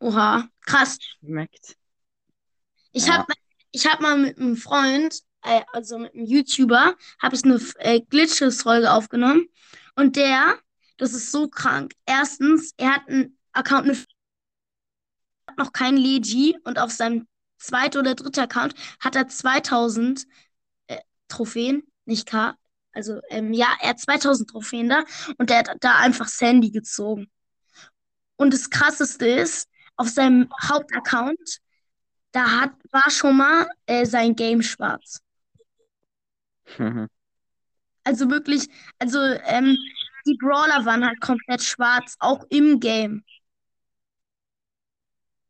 Oha, 0.00 0.48
krass. 0.60 0.98
Schmeckt. 1.20 1.76
Ich 2.92 3.06
Ja. 3.06 3.18
habe 3.18 3.32
ich 3.72 3.86
hab 3.86 4.00
mal 4.00 4.16
mit 4.16 4.38
einem 4.38 4.56
Freund, 4.56 5.18
äh, 5.42 5.62
also 5.72 5.98
mit 5.98 6.14
einem 6.14 6.26
YouTuber, 6.26 6.94
habe 7.20 7.34
ich 7.34 7.44
eine 7.44 7.60
äh, 7.78 8.00
Glitches-Folge 8.00 8.92
aufgenommen. 8.92 9.48
Und 9.96 10.14
der, 10.14 10.58
das 10.96 11.12
ist 11.12 11.32
so 11.32 11.48
krank. 11.48 11.92
Erstens, 12.06 12.72
er 12.76 12.94
hat 12.94 13.08
einen 13.08 13.36
Account, 13.52 13.86
eine, 13.88 13.96
hat 15.48 15.58
noch 15.58 15.72
kein 15.72 15.96
Legi 15.96 16.56
und 16.64 16.78
auf 16.78 16.92
seinem 16.92 17.26
zweiten 17.58 17.98
oder 17.98 18.14
dritten 18.14 18.40
Account 18.40 18.74
hat 19.00 19.16
er 19.16 19.28
2000 19.28 20.26
äh, 20.86 20.98
Trophäen, 21.28 21.82
nicht 22.04 22.26
K. 22.26 22.56
Also, 22.92 23.20
ähm, 23.28 23.52
ja, 23.52 23.68
er 23.80 23.90
hat 23.90 24.00
2000 24.00 24.50
Trophäen 24.50 24.88
da 24.88 25.04
und 25.38 25.50
der 25.50 25.58
hat 25.58 25.76
da 25.80 25.98
einfach 25.98 26.28
Sandy 26.28 26.70
gezogen. 26.70 27.30
Und 28.36 28.52
das 28.52 28.70
Krasseste 28.70 29.26
ist, 29.26 29.68
auf 29.96 30.08
seinem 30.08 30.48
Hauptaccount, 30.68 31.58
da 32.32 32.60
hat, 32.60 32.72
war 32.90 33.10
schon 33.10 33.36
mal 33.36 33.68
äh, 33.86 34.04
sein 34.06 34.34
Game 34.34 34.62
schwarz. 34.62 35.20
Also 38.04 38.28
wirklich, 38.30 38.68
also 38.98 39.18
ähm, 39.18 39.76
die 40.26 40.36
Brawler 40.36 40.84
waren 40.84 41.04
halt 41.04 41.20
komplett 41.20 41.62
schwarz, 41.62 42.16
auch 42.18 42.44
im 42.50 42.80
Game. 42.80 43.24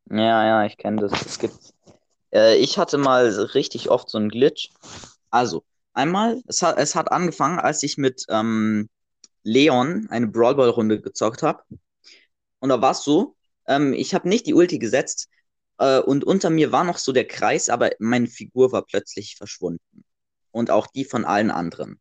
Ja, 0.09 0.45
ja, 0.45 0.65
ich 0.65 0.77
kenne 0.77 1.01
das. 1.01 1.13
Es 1.25 1.39
gibt. 1.39 1.74
Äh, 2.35 2.57
ich 2.57 2.77
hatte 2.77 2.97
mal 2.97 3.27
richtig 3.27 3.89
oft 3.89 4.09
so 4.09 4.17
einen 4.17 4.29
Glitch. 4.29 4.69
Also, 5.29 5.63
einmal, 5.93 6.41
es 6.47 6.61
hat, 6.61 6.77
es 6.77 6.95
hat 6.95 7.11
angefangen, 7.11 7.59
als 7.59 7.81
ich 7.81 7.97
mit 7.97 8.25
ähm, 8.29 8.89
Leon 9.43 10.07
eine 10.09 10.27
Brawl 10.27 10.55
Ball 10.55 10.69
Runde 10.69 11.01
gezockt 11.01 11.43
habe. 11.43 11.63
Und 12.59 12.69
da 12.69 12.81
war 12.81 12.91
es 12.91 13.03
so, 13.03 13.35
ähm, 13.67 13.93
ich 13.93 14.13
habe 14.13 14.27
nicht 14.27 14.47
die 14.47 14.53
Ulti 14.53 14.79
gesetzt 14.79 15.29
äh, 15.77 15.99
und 15.99 16.23
unter 16.25 16.49
mir 16.49 16.71
war 16.71 16.83
noch 16.83 16.97
so 16.97 17.13
der 17.13 17.27
Kreis, 17.27 17.69
aber 17.69 17.91
meine 17.99 18.27
Figur 18.27 18.71
war 18.71 18.85
plötzlich 18.85 19.35
verschwunden. 19.37 20.03
Und 20.51 20.71
auch 20.71 20.87
die 20.87 21.05
von 21.05 21.25
allen 21.25 21.51
anderen. 21.51 21.99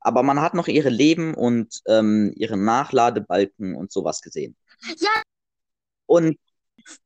Aber 0.00 0.22
man 0.22 0.40
hat 0.40 0.54
noch 0.54 0.68
ihre 0.68 0.88
Leben 0.88 1.34
und 1.34 1.80
ähm, 1.86 2.32
ihre 2.36 2.56
Nachladebalken 2.56 3.74
und 3.76 3.92
sowas 3.92 4.22
gesehen. 4.22 4.56
Ja, 4.98 5.22
Und 6.06 6.38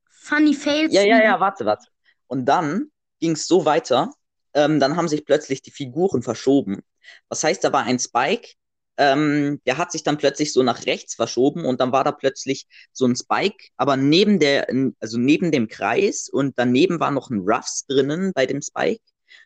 Funny 0.09 0.53
Fails. 0.53 0.93
ja, 0.93 1.03
ja, 1.03 1.21
ja, 1.21 1.39
warte, 1.39 1.65
warte. 1.65 1.87
Und 2.27 2.45
dann 2.45 2.91
ging 3.19 3.31
es 3.31 3.47
so 3.47 3.65
weiter. 3.65 4.11
Ähm, 4.53 4.79
dann 4.79 4.95
haben 4.95 5.07
sich 5.07 5.25
plötzlich 5.25 5.61
die 5.61 5.71
Figuren 5.71 6.23
verschoben. 6.23 6.81
Was 7.29 7.43
heißt, 7.43 7.63
da 7.63 7.73
war 7.73 7.83
ein 7.83 7.99
Spike, 7.99 8.53
ähm, 8.97 9.61
der 9.65 9.77
hat 9.77 9.91
sich 9.91 10.03
dann 10.03 10.17
plötzlich 10.17 10.53
so 10.53 10.63
nach 10.63 10.85
rechts 10.85 11.15
verschoben 11.15 11.65
und 11.65 11.81
dann 11.81 11.91
war 11.91 12.03
da 12.03 12.11
plötzlich 12.11 12.67
so 12.93 13.05
ein 13.05 13.15
Spike, 13.15 13.69
aber 13.77 13.97
neben 13.97 14.39
der, 14.39 14.67
also 14.99 15.17
neben 15.17 15.51
dem 15.51 15.67
Kreis 15.67 16.29
und 16.29 16.57
daneben 16.57 16.99
war 16.99 17.11
noch 17.11 17.29
ein 17.29 17.41
Ruffs 17.41 17.85
drinnen 17.87 18.31
bei 18.33 18.45
dem 18.45 18.61
Spike. 18.61 19.01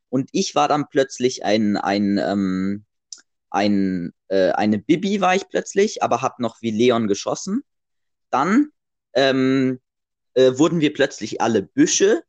Und 0.10 0.30
ich 0.34 0.56
war 0.56 0.68
dann 0.68 0.88
plötzlich 0.90 1.44
ein, 1.44 1.78
ein, 1.78 2.18
ähm, 2.20 2.86
ein, 3.50 4.14
äh, 4.28 4.52
eine 4.52 4.80
Bibi 4.80 5.22
war 5.22 5.36
ich 5.36 5.48
plötzlich, 5.50 6.04
aber 6.04 6.22
hab 6.22 6.40
noch 6.40 6.62
wie 6.62 6.72
Leon 6.72 7.08
geschossen. 7.08 7.64
Dann 8.30 8.70
ähm, 9.14 9.80
äh, 10.36 10.58
wurden 10.58 10.80
wir 10.80 10.94
plötzlich 10.94 11.42
alle 11.42 11.64
Büsche, 11.64 12.24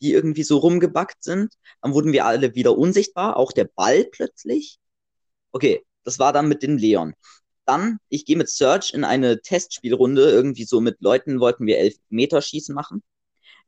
die 0.00 0.12
irgendwie 0.12 0.42
so 0.42 0.58
rumgebackt 0.58 1.22
sind. 1.22 1.54
Dann 1.82 1.94
wurden 1.94 2.12
wir 2.12 2.26
alle 2.26 2.54
wieder 2.54 2.76
unsichtbar, 2.76 3.36
auch 3.36 3.52
der 3.52 3.64
Ball 3.64 4.04
plötzlich. 4.04 4.78
Okay, 5.52 5.82
das 6.04 6.18
war 6.18 6.32
dann 6.32 6.48
mit 6.48 6.62
dem 6.62 6.76
Leon. 6.76 7.14
Dann, 7.64 7.98
ich 8.08 8.24
gehe 8.26 8.36
mit 8.36 8.48
Search 8.48 8.92
in 8.94 9.04
eine 9.04 9.40
Testspielrunde, 9.40 10.30
irgendwie 10.30 10.64
so 10.64 10.80
mit 10.80 11.00
Leuten 11.00 11.40
wollten 11.40 11.66
wir 11.66 11.78
elf 11.78 11.96
Meter 12.08 12.40
Schießen 12.40 12.74
machen. 12.74 13.02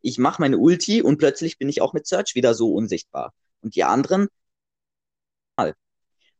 Ich 0.01 0.19
mache 0.19 0.41
meine 0.41 0.59
Ulti 0.59 1.03
und 1.03 1.19
plötzlich 1.19 1.59
bin 1.59 1.69
ich 1.69 1.83
auch 1.83 1.93
mit 1.93 2.07
Search 2.07 2.35
wieder 2.35 2.55
so 2.55 2.73
unsichtbar. 2.73 3.33
Und 3.61 3.75
die 3.75 3.85
anderen. 3.85 4.29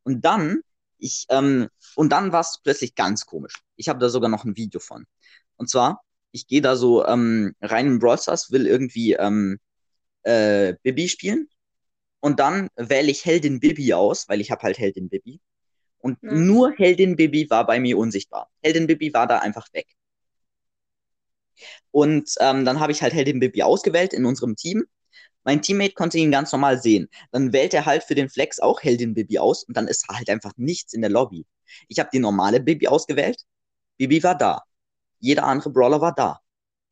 Und 0.09 0.25
dann, 0.25 0.63
ich, 0.97 1.27
ähm, 1.29 1.69
und 1.95 2.11
dann 2.11 2.33
war 2.33 2.41
es 2.41 2.61
plötzlich 2.63 2.95
ganz 2.95 3.27
komisch. 3.27 3.63
Ich 3.77 3.91
habe 3.91 3.99
da 3.99 4.09
sogar 4.09 4.31
noch 4.31 4.45
ein 4.45 4.57
Video 4.57 4.81
von. 4.81 5.05
Und 5.57 5.69
zwar, 5.69 6.01
ich 6.33 6.47
gehe 6.47 6.63
da 6.63 6.77
so 6.77 7.05
ähm, 7.05 7.55
rein 7.61 7.87
in 7.87 7.99
Brawl 7.99 8.19
Stars, 8.19 8.51
will 8.51 8.67
irgendwie 8.67 9.13
ähm, 9.13 9.59
äh, 10.23 10.75
Bibi 10.83 11.09
spielen. 11.09 11.49
Und 12.21 12.41
dann 12.41 12.69
wähle 12.77 13.11
ich 13.11 13.25
Heldin 13.25 13.61
Bibi 13.61 13.95
aus, 13.95 14.29
weil 14.29 14.41
ich 14.41 14.51
habe 14.51 14.63
halt 14.63 14.79
Heldin 14.79 15.09
Bibi. 15.09 15.41
Und 15.99 16.19
Ja. 16.23 16.33
nur 16.33 16.73
Heldin 16.73 17.17
Bibi 17.17 17.49
war 17.51 17.67
bei 17.67 17.81
mir 17.81 17.99
unsichtbar. 17.99 18.51
Heldin 18.63 18.87
Bibi 18.87 19.13
war 19.15 19.27
da 19.27 19.39
einfach 19.39 19.67
weg. 19.73 19.87
Und 21.91 22.35
ähm, 22.41 22.65
dann 22.65 22.81
habe 22.81 22.93
ich 22.93 23.03
halt 23.03 23.15
Heldin 23.15 23.41
Bibi 23.41 23.63
ausgewählt 23.63 24.13
in 24.13 24.25
unserem 24.25 24.57
Team. 24.57 24.85
Mein 25.45 25.63
Teammate 25.63 25.95
konnte 25.95 26.19
ihn 26.19 26.31
ganz 26.31 26.53
normal 26.53 26.81
sehen. 26.81 27.09
Dann 27.33 27.53
wählt 27.53 27.73
er 27.75 27.87
halt 27.87 28.05
für 28.05 28.15
den 28.15 28.29
Flex 28.29 28.61
auch 28.61 28.83
Heldin 28.83 29.15
Bibi 29.15 29.39
aus 29.39 29.65
und 29.65 29.77
dann 29.77 29.89
ist 29.89 30.07
halt 30.09 30.29
einfach 30.29 30.53
nichts 30.57 30.93
in 30.93 31.01
der 31.01 31.11
Lobby. 31.11 31.47
Ich 31.89 31.99
habe 31.99 32.11
die 32.13 32.19
normale 32.19 32.61
Bibi 32.61 32.89
ausgewählt. 32.89 33.43
Bibi 33.97 34.23
war 34.23 34.37
da. 34.37 34.63
Jeder 35.21 35.45
andere 35.45 35.71
Brawler 35.71 36.01
war 36.01 36.15
da. 36.15 36.41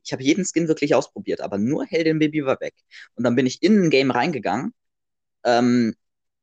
Ich 0.07 0.13
habe 0.13 0.23
jeden 0.23 0.45
Skin 0.45 0.69
wirklich 0.69 0.95
ausprobiert, 0.95 1.41
aber 1.41 1.59
nur 1.59 1.85
Heldin 1.85 2.21
Bibi 2.21 2.47
war 2.47 2.61
weg. 2.61 2.75
Und 3.17 3.25
dann 3.25 3.35
bin 3.35 3.45
ich 3.45 3.63
in 3.63 3.85
ein 3.85 3.91
Game 3.91 4.13
reingegangen. 4.13 4.73
Ähm, 5.45 5.95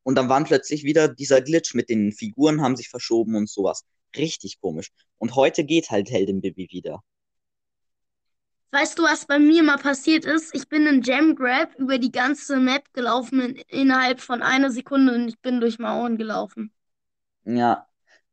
und 0.04 0.16
dann 0.16 0.28
waren 0.28 0.44
plötzlich 0.44 0.84
wieder 0.84 1.08
dieser 1.08 1.42
Glitch 1.42 1.74
mit 1.74 1.90
den 1.90 2.12
Figuren 2.12 2.62
haben 2.62 2.76
sich 2.76 2.90
verschoben 2.90 3.36
und 3.36 3.50
sowas. 3.50 3.86
Richtig 4.18 4.60
komisch. 4.60 4.90
Und 5.18 5.36
heute 5.36 5.64
geht 5.64 5.90
halt 5.90 6.12
Heldin 6.12 6.42
Bibi 6.42 6.68
wieder. 6.72 7.02
Weißt 8.72 9.00
du, 9.00 9.04
was 9.04 9.26
bei 9.26 9.40
mir 9.40 9.64
mal 9.64 9.78
passiert 9.78 10.26
ist? 10.26 10.54
Ich 10.54 10.68
bin 10.68 10.86
in 10.88 11.02
Gem 11.02 11.36
Grab 11.36 11.74
über 11.76 12.00
die 12.00 12.12
ganze 12.12 12.58
Map 12.58 12.92
gelaufen 12.92 13.40
in, 13.40 13.56
innerhalb 13.68 14.20
von 14.20 14.42
einer 14.42 14.72
Sekunde 14.72 15.14
und 15.14 15.30
ich 15.30 15.40
bin 15.40 15.62
durch 15.62 15.80
Mauern 15.80 16.18
gelaufen. 16.18 16.74
Ja, 17.46 17.88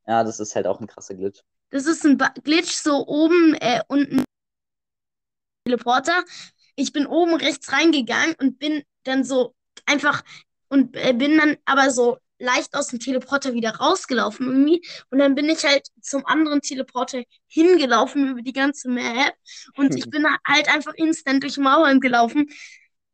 ja, 0.08 0.24
das 0.24 0.40
ist 0.40 0.56
halt 0.56 0.66
auch 0.66 0.80
ein 0.80 0.86
krasser 0.86 1.14
Glitch. 1.14 1.40
Das 1.70 1.86
ist 1.86 2.04
ein 2.04 2.16
ba 2.16 2.32
Glitch 2.42 2.72
so 2.72 3.06
oben 3.06 3.54
äh, 3.60 3.80
unten 3.86 4.24
Teleporter. 5.70 6.24
Ich 6.76 6.92
bin 6.92 7.06
oben 7.06 7.34
rechts 7.34 7.72
reingegangen 7.72 8.34
und 8.40 8.58
bin 8.58 8.82
dann 9.04 9.24
so 9.24 9.54
einfach 9.86 10.22
und 10.68 10.96
äh, 10.96 11.12
bin 11.12 11.38
dann 11.38 11.56
aber 11.64 11.90
so 11.90 12.18
leicht 12.38 12.74
aus 12.74 12.88
dem 12.88 13.00
Teleporter 13.00 13.52
wieder 13.52 13.76
rausgelaufen 13.76 14.46
irgendwie. 14.46 14.82
Und 15.10 15.18
dann 15.18 15.34
bin 15.34 15.48
ich 15.48 15.64
halt 15.64 15.86
zum 16.00 16.24
anderen 16.26 16.60
Teleporter 16.60 17.22
hingelaufen 17.48 18.30
über 18.30 18.42
die 18.42 18.52
ganze 18.52 18.88
Map. 18.88 19.34
Und 19.76 19.94
ich 19.94 20.06
bin 20.10 20.26
halt 20.46 20.68
einfach 20.74 20.94
instant 20.94 21.42
durch 21.42 21.58
Mauern 21.58 22.00
gelaufen. 22.00 22.48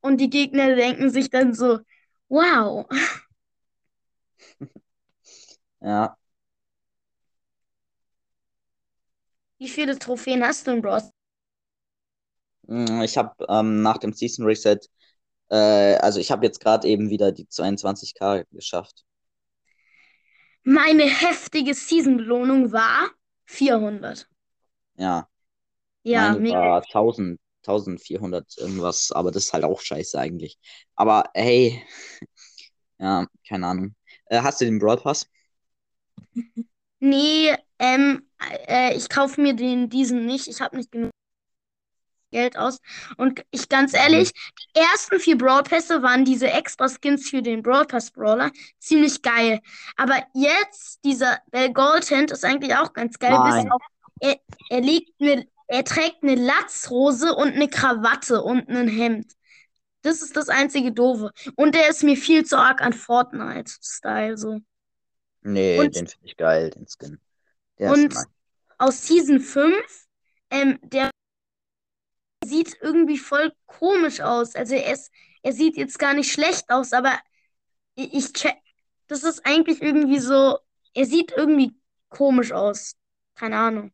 Und 0.01 0.19
die 0.21 0.31
Gegner 0.31 0.77
denken 0.77 1.11
sich 1.11 1.31
dann 1.31 1.55
so, 1.55 1.81
wow. 2.29 2.87
Ja, 5.81 6.17
Wie 9.59 9.69
viele 9.69 9.99
Trophäen 9.99 10.43
hast 10.43 10.67
du 10.67 10.71
in 10.71 10.81
Brawl? 10.83 11.11
Mm, 12.67 13.03
ich 13.03 13.17
habe 13.19 13.35
ähm, 13.49 13.83
nach 13.83 13.99
dem 13.99 14.13
Season 14.13 14.45
Reset, 14.47 14.79
äh, 15.51 15.97
also 15.99 16.21
ich 16.21 16.31
habe 16.33 16.47
jetzt 16.47 16.61
gerade 16.61 16.89
eben 16.89 17.11
wieder 17.11 17.33
die 17.33 17.49
22k 17.49 18.45
geschafft. 18.53 19.05
Meine 20.65 21.05
heftige 21.05 21.73
Season-Belohnung 21.73 22.71
war 22.71 23.09
400. 23.47 24.29
Ja, 24.97 25.29
Ja, 26.05 26.33
meine 26.33 26.39
mega. 26.39 26.57
war 26.57 26.83
1000, 26.83 27.41
1400 27.63 28.57
irgendwas, 28.59 29.13
aber 29.13 29.33
das 29.33 29.47
ist 29.47 29.53
halt 29.55 29.65
auch 29.65 29.81
scheiße 29.81 30.19
eigentlich. 30.19 30.59
Aber 30.97 31.25
hey, 31.35 31.83
ja, 32.99 33.27
keine 33.49 33.67
Ahnung. 33.69 33.95
Äh, 34.27 34.43
hast 34.43 34.61
du 34.61 34.65
den 34.67 34.79
Brawl 34.79 34.99
Pass? 34.99 35.29
Nee, 37.01 37.55
ähm, 37.79 38.27
äh, 38.69 38.95
ich 38.97 39.09
kaufe 39.09 39.41
mir 39.41 39.55
den, 39.55 39.91
diesen 39.91 40.25
nicht. 40.27 40.49
Ich 40.49 40.61
habe 40.61 40.77
nicht 40.77 40.91
genug. 40.93 41.11
Geld 42.37 42.59
aus. 42.59 42.81
Und 43.17 43.43
ich 43.51 43.71
ganz 43.71 43.95
ehrlich, 43.95 44.31
die 44.33 44.81
ersten 44.81 45.19
vier 45.19 45.39
Brawl 45.39 45.63
Pässe 45.63 46.03
waren 46.03 46.27
diese 46.27 46.51
extra 46.51 46.87
Skins 46.87 47.31
für 47.31 47.41
den 47.41 47.63
Brawl 47.63 47.87
Pass 47.87 48.11
Brawler 48.11 48.51
ziemlich 48.79 49.23
geil. 49.23 49.61
Aber 49.97 50.23
jetzt, 50.35 51.03
dieser 51.03 51.39
Bell 51.51 51.73
Goldhand 51.73 52.31
ist 52.31 52.45
eigentlich 52.45 52.75
auch 52.75 52.93
ganz 52.93 53.19
geil. 53.19 53.33
Auf, 53.33 53.81
er, 54.21 54.37
er, 54.69 54.81
legt 54.83 55.13
eine, 55.19 55.47
er 55.67 55.83
trägt 55.85 56.23
eine 56.23 56.35
Latzhose 56.35 57.35
und 57.35 57.55
eine 57.55 57.69
Krawatte 57.69 58.43
und 58.43 58.69
ein 58.69 58.89
Hemd. 58.89 59.33
Das 60.03 60.21
ist 60.21 60.37
das 60.37 60.51
einzige 60.51 60.93
Doofe. 60.93 61.31
Und 61.57 61.75
der 61.75 61.89
ist 61.89 62.03
mir 62.03 62.19
viel 62.19 62.45
zu 62.45 62.59
arg 62.59 62.83
an 62.83 62.93
Fortnite-Style 62.93 64.37
so. 64.37 64.61
Nee, 65.41 65.79
Und- 65.79 65.97
den 65.97 66.07
finde 66.07 66.27
ich 66.27 66.37
geil, 66.37 66.69
den 66.69 66.87
Skin. 66.87 67.19
Der 67.79 67.93
Und 67.93 68.15
aus 68.77 69.07
Season 69.07 69.41
5, 69.41 69.75
ähm, 70.51 70.79
der 70.83 71.11
sieht 72.45 72.77
irgendwie 72.81 73.19
voll 73.19 73.53
komisch 73.67 74.21
aus. 74.21 74.55
Also 74.55 74.75
er 74.75 74.93
ist, 74.93 75.11
er 75.43 75.53
sieht 75.53 75.77
jetzt 75.77 75.99
gar 75.99 76.15
nicht 76.15 76.33
schlecht 76.33 76.71
aus, 76.71 76.93
aber 76.93 77.19
ich, 77.97 78.15
ich 78.15 78.33
check, 78.33 78.57
das 79.09 79.25
ist 79.25 79.47
eigentlich 79.47 79.83
irgendwie 79.83 80.19
so, 80.21 80.59
er 80.95 81.07
sieht 81.07 81.33
irgendwie 81.37 81.77
komisch 82.09 82.53
aus. 82.53 82.95
Keine 83.37 83.59
Ahnung. 83.59 83.93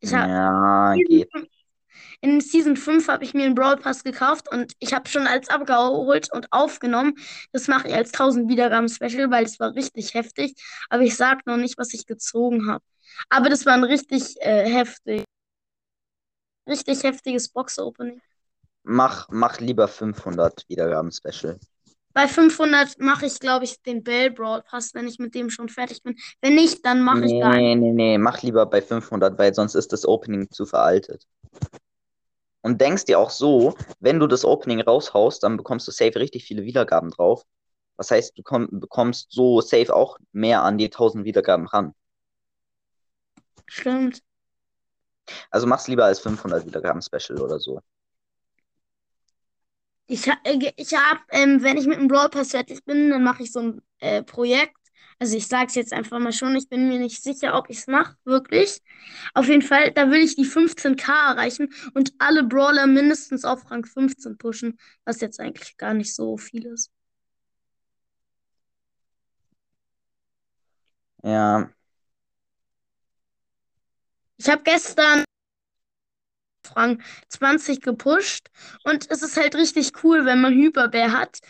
Ich 0.00 0.14
hab, 0.14 0.30
Ja, 0.30 0.94
geht. 1.08 1.30
5 1.32 1.48
in 2.22 2.40
Season 2.40 2.76
5 2.76 3.08
habe 3.08 3.24
ich 3.24 3.34
mir 3.34 3.44
einen 3.46 3.54
Brawl 3.54 3.76
Pass 3.78 4.04
gekauft 4.04 4.50
und 4.52 4.74
ich 4.80 4.92
habe 4.94 5.08
schon 5.08 5.26
als 5.26 5.48
abgeholt 5.48 6.32
und 6.32 6.52
aufgenommen. 6.52 7.14
Das 7.52 7.68
mache 7.68 7.88
ich 7.88 7.94
als 7.94 8.12
1000 8.12 8.48
Wiedergaben 8.50 8.88
Special, 8.88 9.30
weil 9.30 9.44
es 9.44 9.60
war 9.60 9.74
richtig 9.74 10.14
heftig. 10.14 10.54
Aber 10.90 11.02
ich 11.02 11.16
sage 11.16 11.42
noch 11.46 11.56
nicht, 11.56 11.78
was 11.78 11.94
ich 11.94 12.06
gezogen 12.06 12.68
habe. 12.70 12.84
Aber 13.30 13.48
das 13.50 13.66
war 13.66 13.74
ein 13.74 13.84
richtig 13.84 14.36
äh, 14.40 14.68
heftig, 14.70 15.24
richtig 16.70 17.02
heftiges 17.02 17.48
Box-Opening. 17.48 18.20
Mach, 18.84 19.28
mach 19.30 19.60
lieber 19.60 19.88
500 19.88 20.64
Wiedergaben-Special. 20.68 21.58
Bei 22.12 22.26
500 22.26 22.98
mache 22.98 23.26
ich, 23.26 23.38
glaube 23.38 23.64
ich, 23.64 23.80
den 23.82 24.02
Bell 24.02 24.30
Brawl 24.30 24.62
Pass, 24.62 24.94
wenn 24.94 25.06
ich 25.06 25.18
mit 25.18 25.34
dem 25.34 25.50
schon 25.50 25.68
fertig 25.68 26.02
bin. 26.02 26.16
Wenn 26.40 26.54
nicht, 26.54 26.84
dann 26.84 27.02
mache 27.02 27.24
ich 27.24 27.40
gar 27.40 27.56
Nee, 27.56 27.76
nee, 27.76 27.92
nee, 27.92 28.18
mach 28.18 28.42
lieber 28.42 28.66
bei 28.66 28.82
500, 28.82 29.38
weil 29.38 29.54
sonst 29.54 29.74
ist 29.74 29.92
das 29.92 30.06
Opening 30.06 30.50
zu 30.50 30.66
veraltet. 30.66 31.26
Und 32.62 32.80
denkst 32.80 33.04
dir 33.04 33.18
auch 33.18 33.30
so, 33.30 33.74
wenn 34.00 34.18
du 34.18 34.26
das 34.26 34.44
Opening 34.44 34.80
raushaust, 34.80 35.42
dann 35.42 35.56
bekommst 35.56 35.88
du 35.88 35.92
safe 35.92 36.16
richtig 36.16 36.44
viele 36.44 36.62
Wiedergaben 36.64 37.10
drauf. 37.10 37.44
Was 37.96 38.10
heißt, 38.10 38.36
du 38.36 38.42
komm, 38.42 38.68
bekommst 38.70 39.30
so 39.30 39.60
safe 39.60 39.94
auch 39.94 40.18
mehr 40.32 40.62
an 40.62 40.78
die 40.78 40.90
1000 40.90 41.24
Wiedergaben 41.24 41.66
ran. 41.66 41.94
Stimmt. 43.66 44.22
Also 45.50 45.66
mach's 45.66 45.88
lieber 45.88 46.04
als 46.04 46.20
500 46.20 46.66
Wiedergaben-Special 46.66 47.40
oder 47.40 47.58
so. 47.58 47.80
Ich, 50.06 50.26
äh, 50.26 50.72
ich 50.76 50.92
habe, 50.94 51.20
ähm, 51.30 51.62
wenn 51.62 51.76
ich 51.76 51.86
mit 51.86 51.98
dem 51.98 52.08
Brawl 52.08 52.28
Pass 52.30 52.50
fertig 52.50 52.84
bin, 52.84 53.10
dann 53.10 53.22
mache 53.22 53.42
ich 53.44 53.52
so 53.52 53.60
ein 53.60 53.82
äh, 54.00 54.22
Projekt. 54.22 54.76
Also 55.20 55.36
ich 55.36 55.46
sage 55.46 55.66
es 55.68 55.74
jetzt 55.74 55.92
einfach 55.92 56.18
mal 56.18 56.32
schon, 56.32 56.56
ich 56.56 56.68
bin 56.68 56.88
mir 56.88 56.98
nicht 56.98 57.22
sicher, 57.22 57.54
ob 57.56 57.68
ich 57.70 57.78
es 57.78 57.86
mache, 57.86 58.16
wirklich. 58.24 58.80
Auf 59.34 59.48
jeden 59.48 59.62
Fall, 59.62 59.92
da 59.92 60.10
will 60.10 60.20
ich 60.22 60.34
die 60.34 60.46
15k 60.46 61.32
erreichen 61.32 61.68
und 61.94 62.12
alle 62.18 62.42
Brawler 62.42 62.86
mindestens 62.86 63.44
auf 63.44 63.70
Rang 63.70 63.84
15 63.84 64.38
pushen, 64.38 64.78
was 65.04 65.20
jetzt 65.20 65.38
eigentlich 65.38 65.76
gar 65.76 65.94
nicht 65.94 66.14
so 66.14 66.36
viel 66.38 66.66
ist. 66.66 66.90
Ja, 71.22 71.70
Ich 74.40 74.48
habe 74.48 74.62
gestern 74.62 75.22
auf 76.66 76.74
Rang 76.74 77.02
20 77.28 77.82
gepusht 77.82 78.48
und 78.84 79.10
es 79.10 79.20
ist 79.22 79.36
halt 79.36 79.54
richtig 79.54 80.02
cool, 80.02 80.24
wenn 80.24 80.40
man 80.40 80.54
Hyperbär 80.54 81.12
hat. 81.12 81.40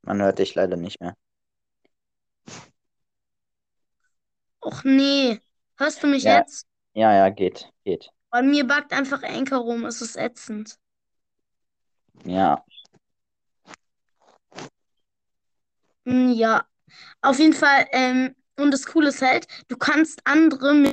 man 0.00 0.22
hört 0.22 0.38
dich 0.38 0.54
leider 0.54 0.78
nicht 0.78 0.98
mehr. 1.02 1.14
Och 4.60 4.82
nee, 4.84 5.40
hörst 5.76 6.02
du 6.02 6.06
mich 6.06 6.22
Ja. 6.22 6.38
jetzt? 6.38 6.66
Ja, 6.94 7.12
ja, 7.12 7.28
geht, 7.28 7.70
geht. 7.84 8.10
Bei 8.30 8.40
mir 8.40 8.66
backt 8.66 8.94
einfach 8.94 9.22
Anchor 9.22 9.58
rum, 9.58 9.84
es 9.84 10.00
ist 10.00 10.16
ätzend. 10.16 10.78
Ja, 12.24 12.64
Hm, 16.06 16.32
Ja, 16.32 16.66
auf 17.22 17.38
jeden 17.38 17.54
Fall. 17.54 17.86
Ähm, 17.92 18.34
und 18.58 18.72
das 18.72 18.86
Coole 18.86 19.08
ist 19.08 19.22
halt, 19.22 19.46
du 19.68 19.76
kannst 19.76 20.20
andere 20.24 20.74
mit 20.74 20.92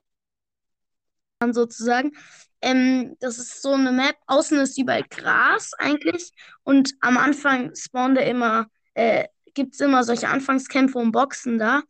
sozusagen. 1.52 2.12
Ähm, 2.62 3.16
das 3.20 3.38
ist 3.38 3.62
so 3.62 3.74
eine 3.74 3.92
Map. 3.92 4.16
Außen 4.28 4.60
ist 4.60 4.78
überall 4.78 5.04
Gras 5.10 5.74
eigentlich. 5.78 6.32
Und 6.64 6.94
am 7.02 7.18
Anfang 7.18 7.76
spawnt 7.76 8.18
er 8.18 8.28
immer, 8.28 8.68
äh, 8.94 9.26
gibt 9.54 9.74
es 9.76 9.82
immer 9.82 10.04
solche 10.04 10.30
Anfangskämpfe 10.30 10.98
und 10.98 11.12
Boxen 11.12 11.60
da. 11.60 11.84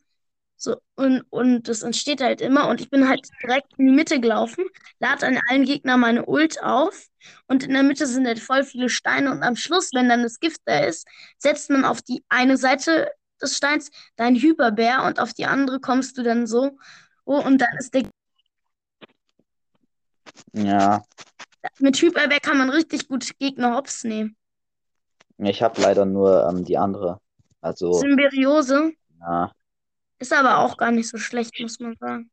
So, 0.58 0.76
und, 0.94 1.22
und 1.30 1.68
das 1.68 1.82
entsteht 1.82 2.20
halt 2.22 2.40
immer. 2.40 2.68
Und 2.68 2.80
ich 2.80 2.90
bin 2.90 3.08
halt 3.08 3.28
direkt 3.42 3.72
in 3.78 3.86
die 3.88 3.92
Mitte 3.92 4.20
gelaufen, 4.20 4.64
lade 5.00 5.26
an 5.26 5.38
allen 5.48 5.64
Gegnern 5.64 6.00
meine 6.00 6.26
Ult 6.26 6.62
auf. 6.62 7.06
Und 7.46 7.64
in 7.64 7.72
der 7.72 7.82
Mitte 7.82 8.06
sind 8.06 8.26
halt 8.26 8.38
voll 8.38 8.64
viele 8.64 8.88
Steine. 8.88 9.30
Und 9.30 9.42
am 9.42 9.56
Schluss, 9.56 9.90
wenn 9.94 10.08
dann 10.08 10.22
das 10.22 10.40
Gift 10.40 10.60
da 10.64 10.80
ist, 10.80 11.06
setzt 11.38 11.70
man 11.70 11.84
auf 11.84 12.02
die 12.02 12.24
eine 12.28 12.56
Seite 12.56 13.10
des 13.40 13.56
Steins 13.56 13.90
dein 14.16 14.34
Hyperbär 14.36 15.04
und 15.04 15.20
auf 15.20 15.32
die 15.34 15.46
andere 15.46 15.80
kommst 15.80 16.16
du 16.18 16.22
dann 16.22 16.46
so. 16.46 16.78
Oh, 17.24 17.40
und 17.40 17.58
dann 17.58 17.76
ist 17.78 17.92
der. 17.94 18.04
ja. 20.52 21.02
Mit 21.80 21.96
Hyperbär 22.00 22.38
kann 22.40 22.58
man 22.58 22.70
richtig 22.70 23.08
gut 23.08 23.36
Gegner 23.38 23.74
hops 23.76 24.04
nehmen. 24.04 24.36
Ich 25.38 25.62
habe 25.62 25.80
leider 25.80 26.04
nur 26.04 26.46
ähm, 26.48 26.64
die 26.64 26.78
andere. 26.78 27.20
Also, 27.60 27.92
Symbiose 27.92 28.92
ja, 29.20 29.50
ist 30.18 30.32
aber 30.32 30.58
auch 30.58 30.76
gar 30.76 30.92
nicht 30.92 31.08
so 31.08 31.18
schlecht, 31.18 31.58
muss 31.60 31.80
man 31.80 31.96
sagen. 31.98 32.30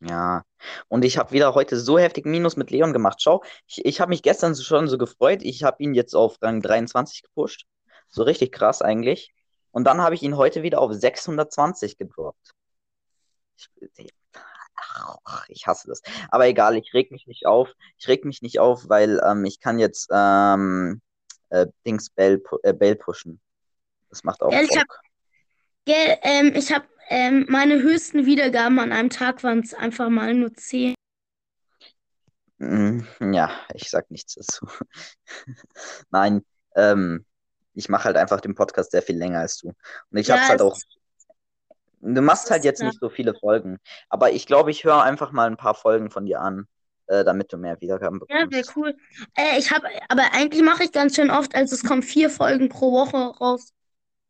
ja. 0.00 0.42
Und 0.88 1.04
ich 1.04 1.16
habe 1.16 1.32
wieder 1.32 1.54
heute 1.54 1.78
so 1.78 1.98
heftig 1.98 2.26
Minus 2.26 2.56
mit 2.56 2.70
Leon 2.70 2.92
gemacht. 2.92 3.22
Schau, 3.22 3.42
ich, 3.66 3.84
ich 3.84 4.00
habe 4.00 4.10
mich 4.10 4.22
gestern 4.22 4.54
so- 4.54 4.62
schon 4.62 4.88
so 4.88 4.98
gefreut. 4.98 5.40
Ich 5.42 5.62
habe 5.62 5.82
ihn 5.82 5.94
jetzt 5.94 6.14
auf 6.14 6.36
Rang 6.42 6.60
23 6.60 7.22
gepusht. 7.22 7.64
So 8.08 8.22
richtig 8.24 8.52
krass 8.52 8.82
eigentlich. 8.82 9.32
Und 9.78 9.84
dann 9.84 10.02
habe 10.02 10.16
ich 10.16 10.24
ihn 10.24 10.36
heute 10.36 10.64
wieder 10.64 10.80
auf 10.80 10.92
620 10.92 11.98
gedroppt. 11.98 12.50
Ich, 13.94 14.12
ach, 14.74 15.48
ich 15.48 15.68
hasse 15.68 15.86
das. 15.86 16.02
Aber 16.32 16.48
egal, 16.48 16.76
ich 16.76 16.92
reg 16.94 17.12
mich 17.12 17.28
nicht 17.28 17.46
auf. 17.46 17.72
Ich 17.96 18.08
reg 18.08 18.24
mich 18.24 18.42
nicht 18.42 18.58
auf, 18.58 18.88
weil 18.88 19.20
ähm, 19.24 19.44
ich 19.44 19.60
kann 19.60 19.78
jetzt 19.78 20.08
ähm, 20.12 21.00
äh, 21.50 21.68
Dings 21.86 22.10
Bell, 22.10 22.42
äh, 22.64 22.72
Bell 22.72 22.96
pushen. 22.96 23.38
Das 24.10 24.24
macht 24.24 24.42
auch 24.42 24.50
Ja, 24.50 24.62
ich 24.62 24.76
hab-. 24.76 24.88
Gell, 25.84 26.18
ähm, 26.22 26.52
ich 26.56 26.72
habe 26.74 26.88
ähm, 27.08 27.46
meine 27.48 27.80
höchsten 27.80 28.26
Wiedergaben 28.26 28.80
an 28.80 28.90
einem 28.90 29.10
Tag 29.10 29.44
waren 29.44 29.60
es 29.60 29.74
einfach 29.74 30.08
mal 30.08 30.34
nur 30.34 30.52
10. 30.54 30.96
Mm, 32.58 33.02
Ja, 33.32 33.52
ich 33.74 33.88
sag 33.90 34.10
nichts 34.10 34.34
dazu. 34.34 34.66
Nein, 36.10 36.44
ähm, 36.74 37.24
ich 37.78 37.88
mache 37.88 38.04
halt 38.04 38.16
einfach 38.16 38.40
den 38.40 38.54
Podcast 38.54 38.90
sehr 38.92 39.02
viel 39.02 39.16
länger 39.18 39.40
als 39.40 39.58
du. 39.58 39.68
Und 39.68 40.18
ich 40.18 40.30
Ja, 40.30 40.36
hab's 40.36 40.48
halt 40.48 40.60
es 40.60 40.62
auch. 40.62 40.78
Du 42.00 42.22
machst 42.22 42.50
halt 42.50 42.64
jetzt 42.64 42.82
klar. 42.82 42.82
nicht 42.82 42.98
so 43.00 43.08
viele 43.08 43.34
Folgen. 43.34 43.78
Aber 44.08 44.32
ich 44.32 44.46
glaube, 44.46 44.70
ich 44.72 44.82
höre 44.84 45.02
einfach 45.02 45.30
mal 45.32 45.46
ein 45.48 45.56
paar 45.56 45.74
Folgen 45.74 46.10
von 46.10 46.26
dir 46.26 46.40
an, 46.40 46.66
äh, 47.06 47.24
damit 47.24 47.52
du 47.52 47.56
mehr 47.56 47.80
Wiedergaben 47.80 48.18
Ja, 48.28 48.50
wäre 48.50 48.64
bekommst. 48.64 48.76
cool. 48.76 48.94
Äh, 49.36 49.58
ich 49.58 49.70
habe, 49.72 49.86
aber 50.08 50.32
eigentlich 50.34 50.62
mache 50.62 50.84
ich 50.84 50.92
ganz 50.92 51.16
schön 51.16 51.30
oft, 51.30 51.54
also 51.54 51.74
es 51.74 51.82
kommen 51.82 52.02
vier 52.02 52.28
Folgen 52.30 52.68
pro 52.68 52.92
Woche 52.92 53.16
raus. 53.38 53.72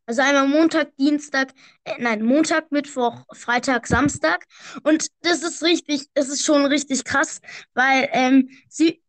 Also 0.07 0.23
einmal 0.23 0.49
Montag, 0.49 0.97
Dienstag, 0.97 1.53
äh, 1.85 1.95
nein, 2.01 2.23
Montag, 2.25 2.73
Mittwoch, 2.73 3.25
Freitag, 3.35 3.87
Samstag. 3.87 4.47
Und 4.85 5.09
das 5.23 5.43
ist 5.43 5.63
richtig, 5.63 6.09
das 6.15 6.29
ist 6.29 6.45
schon 6.45 6.67
richtig 6.67 7.05
krass, 7.05 7.41
weil 7.75 8.09
ähm, 8.13 8.51
sie, 8.69 9.03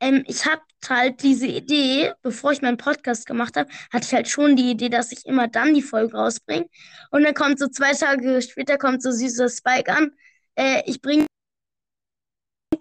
ähm, 0.00 0.24
ich 0.28 0.46
habe 0.46 0.62
halt 0.90 1.22
diese 1.22 1.46
Idee, 1.46 2.12
bevor 2.22 2.52
ich 2.52 2.62
meinen 2.62 2.76
Podcast 2.78 3.26
gemacht 3.26 3.56
habe, 3.56 3.70
hatte 3.92 4.06
ich 4.06 4.14
halt 4.14 4.28
schon 4.28 4.56
die 4.56 4.70
Idee, 4.70 4.88
dass 4.88 5.12
ich 5.12 5.26
immer 5.26 5.48
dann 5.48 5.74
die 5.74 5.82
Folge 5.82 6.16
rausbringe. 6.16 6.66
Und 7.10 7.24
dann 7.24 7.34
kommt 7.34 7.58
so 7.58 7.68
zwei 7.68 7.92
Tage 7.92 8.40
später 8.42 8.78
kommt 8.78 9.02
so 9.02 9.10
süßer 9.10 9.48
Spike 9.48 9.92
an. 9.92 10.12
Äh, 10.56 10.82
ich 10.86 11.00
bringe, 11.02 11.26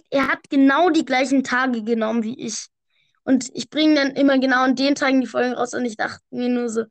er 0.09 0.27
hat 0.27 0.49
genau 0.49 0.89
die 0.89 1.05
gleichen 1.05 1.43
Tage 1.43 1.83
genommen 1.83 2.23
wie 2.23 2.39
ich. 2.39 2.67
Und 3.23 3.49
ich 3.55 3.69
bringe 3.69 3.95
dann 3.95 4.11
immer 4.11 4.39
genau 4.39 4.63
an 4.63 4.75
den 4.75 4.95
Tagen 4.95 5.21
die 5.21 5.27
Folgen 5.27 5.53
raus 5.53 5.73
und 5.73 5.85
ich 5.85 5.97
dachte 5.97 6.21
mir 6.31 6.49
nur 6.49 6.69
so, 6.69 6.85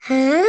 hä? 0.00 0.42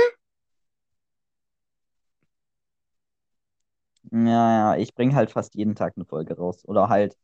Ja, 4.11 4.75
ja, 4.75 4.75
ich 4.77 4.93
bringe 4.93 5.15
halt 5.15 5.31
fast 5.31 5.55
jeden 5.55 5.75
Tag 5.75 5.93
eine 5.95 6.05
Folge 6.05 6.37
raus. 6.37 6.63
Oder 6.65 6.89
halt, 6.89 7.17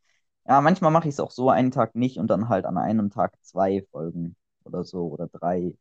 ja, 0.50 0.62
manchmal 0.62 0.92
mache 0.92 1.08
ich 1.08 1.14
es 1.14 1.20
auch 1.20 1.30
so 1.30 1.52
einen 1.52 1.70
Tag 1.70 1.96
nicht 1.96 2.18
und 2.18 2.28
dann 2.28 2.50
halt 2.50 2.66
an 2.66 2.78
einem 2.78 3.12
Tag 3.12 3.34
zwei 3.44 3.84
Folgen 3.92 4.36
oder 4.64 4.84
so 4.84 5.08
oder 5.08 5.28
drei. 5.28 5.76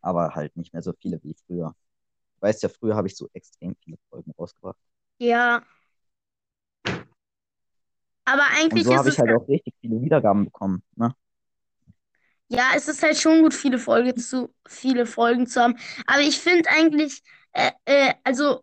Aber 0.00 0.34
halt 0.34 0.56
nicht 0.56 0.72
mehr 0.72 0.82
so 0.82 0.94
viele 0.98 1.22
wie 1.22 1.34
früher. 1.46 1.74
Du 2.36 2.42
weißt 2.42 2.62
ja, 2.62 2.70
früher 2.70 2.96
habe 2.96 3.06
ich 3.06 3.16
so 3.16 3.28
extrem 3.34 3.76
viele 3.84 3.98
Folgen 4.08 4.32
rausgebracht. 4.38 4.78
Ja. 5.18 5.62
Aber 8.24 8.44
Und 8.44 8.54
eigentlich 8.58 8.84
so 8.84 8.92
ist 8.92 8.98
habe 8.98 9.10
ich 9.10 9.18
halt 9.18 9.30
auch 9.32 9.46
richtig 9.46 9.74
viele 9.80 10.00
Wiedergaben 10.00 10.46
bekommen. 10.46 10.82
Ne? 10.96 11.14
ja, 12.48 12.70
es 12.76 12.88
ist 12.88 13.02
halt 13.02 13.18
schon 13.18 13.42
gut, 13.42 13.54
viele 13.54 13.78
Folge 13.78 14.14
zu, 14.14 14.54
viele 14.66 15.06
Folgen 15.06 15.46
zu 15.46 15.60
haben. 15.60 15.76
Aber 16.06 16.20
ich 16.20 16.38
finde 16.38 16.68
eigentlich, 16.70 17.22
äh, 17.52 17.70
äh, 17.84 18.14
also 18.24 18.62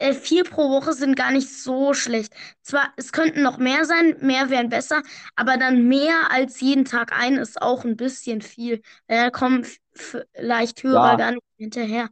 äh, 0.00 0.14
vier 0.14 0.44
pro 0.44 0.70
Woche 0.70 0.92
sind 0.94 1.16
gar 1.16 1.30
nicht 1.30 1.48
so 1.48 1.94
schlecht. 1.94 2.32
Zwar, 2.62 2.92
es 2.96 3.12
könnten 3.12 3.42
noch 3.42 3.58
mehr 3.58 3.84
sein, 3.84 4.16
mehr 4.20 4.50
wären 4.50 4.68
besser, 4.68 5.02
aber 5.36 5.56
dann 5.56 5.88
mehr 5.88 6.30
als 6.30 6.60
jeden 6.60 6.84
Tag 6.84 7.12
ein 7.12 7.36
ist 7.36 7.60
auch 7.62 7.84
ein 7.84 7.96
bisschen 7.96 8.42
viel. 8.42 8.82
Weil 9.06 9.24
Da 9.24 9.30
kommen 9.30 9.66
vielleicht 9.94 10.82
Hörer 10.82 10.96
Ja, 11.12 11.16
gar 11.16 11.32
nicht 11.32 11.44
hinterher. 11.58 12.08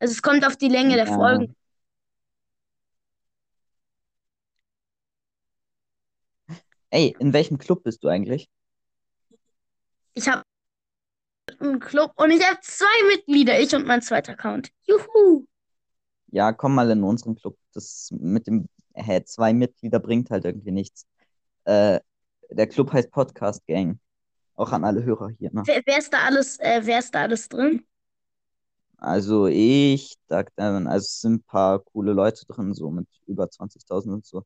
Also 0.00 0.12
es 0.12 0.22
kommt 0.22 0.46
auf 0.46 0.56
die 0.56 0.68
Länge 0.68 0.96
der 0.96 1.06
Folgen. 1.06 1.54
ey, 6.90 7.16
in 7.18 7.32
welchem 7.32 7.58
Club 7.58 7.82
bist 7.84 8.04
du 8.04 8.08
eigentlich? 8.08 8.48
Ich 10.14 10.28
habe 10.28 10.44
einen 11.60 11.80
Club 11.80 12.12
und 12.16 12.30
ich 12.30 12.44
habe 12.46 12.58
zwei 12.62 13.06
Mitglieder, 13.08 13.60
ich 13.60 13.74
und 13.74 13.86
mein 13.86 14.02
zweiter 14.02 14.32
Account. 14.32 14.70
Juhu! 14.84 15.46
Ja, 16.32 16.52
komm 16.52 16.74
mal 16.74 16.90
in 16.90 17.02
unseren 17.02 17.34
Club. 17.36 17.56
Das 17.74 18.10
mit 18.12 18.46
dem, 18.46 18.68
hä, 18.94 19.22
zwei 19.24 19.52
Mitglieder 19.52 19.98
bringt 20.00 20.30
halt 20.30 20.44
irgendwie 20.44 20.70
nichts. 20.72 21.06
Äh, 21.64 22.00
der 22.50 22.68
Club 22.68 22.92
heißt 22.92 23.10
Podcast 23.12 23.66
Gang. 23.66 24.00
Auch 24.56 24.72
an 24.72 24.84
alle 24.84 25.04
Hörer 25.04 25.30
hier, 25.38 25.50
ne? 25.54 25.68
Wer, 25.68 25.82
wer 25.86 25.98
ist 25.98 26.12
da 26.12 26.24
alles, 26.24 26.58
äh, 26.60 26.80
wer 26.84 26.98
ist 26.98 27.14
da 27.14 27.22
alles 27.22 27.48
drin? 27.48 27.86
Also 28.98 29.46
ich, 29.46 30.14
da, 30.28 30.44
ähm, 30.58 30.86
also 30.86 31.04
es 31.06 31.20
sind 31.20 31.34
ein 31.40 31.42
paar 31.44 31.80
coole 31.80 32.12
Leute 32.12 32.44
drin, 32.46 32.74
so 32.74 32.90
mit 32.90 33.08
über 33.26 33.48
20.000 33.50 34.14
und 34.14 34.26
so. 34.26 34.44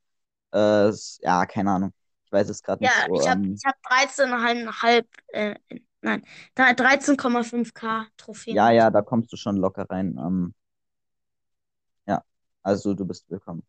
Äh, 0.52 0.92
ja, 1.22 1.46
keine 1.46 1.72
Ahnung. 1.72 1.92
Ich 2.26 2.32
weiß 2.32 2.48
es 2.50 2.62
gerade 2.62 2.82
Ja, 2.82 2.90
nicht 2.90 2.96
so. 2.96 3.14
ich 3.14 3.26
habe 3.28 3.40
Ähm, 3.40 3.62
hab 3.64 3.82
13,5, 3.82 5.06
äh, 5.28 5.54
nein, 6.02 6.22
da 6.54 6.72
13,5k 6.74 8.06
Trophäen. 8.16 8.58
ja, 8.58 8.70
ja, 8.70 8.90
da 8.90 9.02
kommst 9.02 9.32
du 9.32 9.36
schon 9.36 9.56
locker 9.56 9.86
rein. 9.90 10.16
Ähm, 10.18 10.54
ja, 10.54 10.63
also 12.64 12.94
du 12.94 13.06
bist 13.06 13.30
willkommen. 13.30 13.64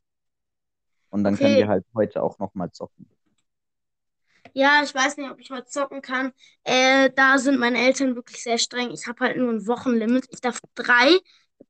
Und 1.10 1.24
dann 1.24 1.40
können 1.40 1.58
wir 1.58 1.66
Okay, 1.66 1.68
halt 1.68 1.84
heute 1.96 2.22
auch 2.22 2.38
nochmal 2.38 2.72
zocken. 2.72 3.10
ja, 4.54 4.82
ich 4.84 4.94
weiß 4.96 5.18
nicht, 5.18 5.30
ob 5.32 5.40
ich 5.40 5.52
heute 5.52 5.66
zocken 5.68 6.02
kann. 6.02 6.32
Äh, 6.64 7.10
da 7.16 7.38
sind 7.38 7.60
meine 7.60 7.80
Eltern 7.80 8.16
wirklich 8.16 8.42
sehr 8.44 8.58
streng. 8.58 8.92
Ich 8.92 9.08
habe 9.08 9.26
halt 9.26 9.38
nur 9.38 9.52
ein 9.52 9.68
Wochenlimit. 9.68 10.26
Ich 10.32 10.42
darf 10.42 10.60
drei 10.76 11.20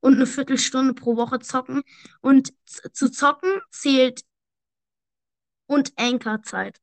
und 0.00 0.14
eine 0.16 0.26
Viertelstunde 0.26 0.94
pro 0.94 1.16
Woche 1.16 1.40
zocken. 1.40 1.82
Und 2.20 2.52
zu 2.92 3.10
zocken 3.10 3.60
zählt 3.70 4.22
und 5.68 5.92
Anchorzeit. 5.96 6.80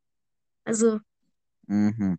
Also, 0.66 1.00
Mhm. 1.68 2.16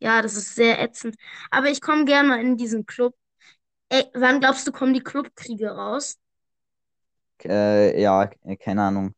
ja, 0.00 0.22
das 0.22 0.36
ist 0.36 0.54
sehr 0.54 0.80
ätzend. 0.80 1.16
Aber 1.50 1.68
ich 1.70 1.80
komme 1.80 2.04
gerne 2.04 2.28
mal 2.28 2.40
in 2.40 2.56
diesen 2.56 2.86
Club. 2.86 3.16
Ey, 3.90 4.06
wann 4.14 4.40
glaubst 4.40 4.66
du, 4.68 4.72
kommen 4.72 4.94
die 4.94 5.02
Clubkriege 5.02 5.70
raus? 5.70 6.18
Äh, 7.44 8.00
ja, 8.00 8.30
äh, 8.44 8.56
keine 8.56 8.82
Ahnung. 8.84 9.14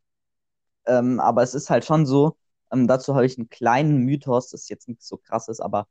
Ähm, 0.86 1.20
aber 1.20 1.42
es 1.42 1.54
ist 1.54 1.70
halt 1.70 1.84
schon 1.84 2.06
so, 2.06 2.36
ähm, 2.72 2.86
dazu 2.88 3.14
habe 3.14 3.26
ich 3.26 3.38
einen 3.38 3.48
kleinen 3.50 3.98
Mythos, 4.04 4.50
das 4.50 4.62
ist 4.62 4.70
jetzt 4.70 4.88
nichts 4.88 5.08
so 5.08 5.16
krasses, 5.18 5.60
aber 5.60 5.88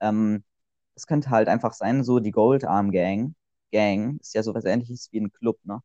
ähm, 0.00 0.44
es 0.96 1.06
könnte 1.06 1.30
halt 1.30 1.48
einfach 1.48 1.74
sein, 1.74 2.04
so 2.04 2.20
die 2.20 2.32
Gold 2.32 2.64
Arm 2.64 2.92
Gang, 2.92 3.34
Gang 3.72 4.20
ist 4.20 4.34
ja 4.34 4.42
sowas 4.44 4.64
ähnliches 4.66 5.10
wie 5.12 5.20
ein 5.20 5.32
Club, 5.32 5.58
ne? 5.64 5.82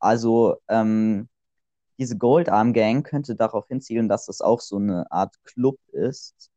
Also 0.00 0.56
ähm, 0.68 1.28
diese 1.98 2.18
Gold 2.18 2.48
Arm 2.50 2.72
Gang 2.74 3.06
könnte 3.06 3.36
darauf 3.36 3.68
hinzielen, 3.68 4.08
dass 4.08 4.26
das 4.26 4.40
auch 4.42 4.60
so 4.60 4.76
eine 4.78 5.10
Art 5.12 5.36
Club 5.44 5.78
ist. 5.92 6.50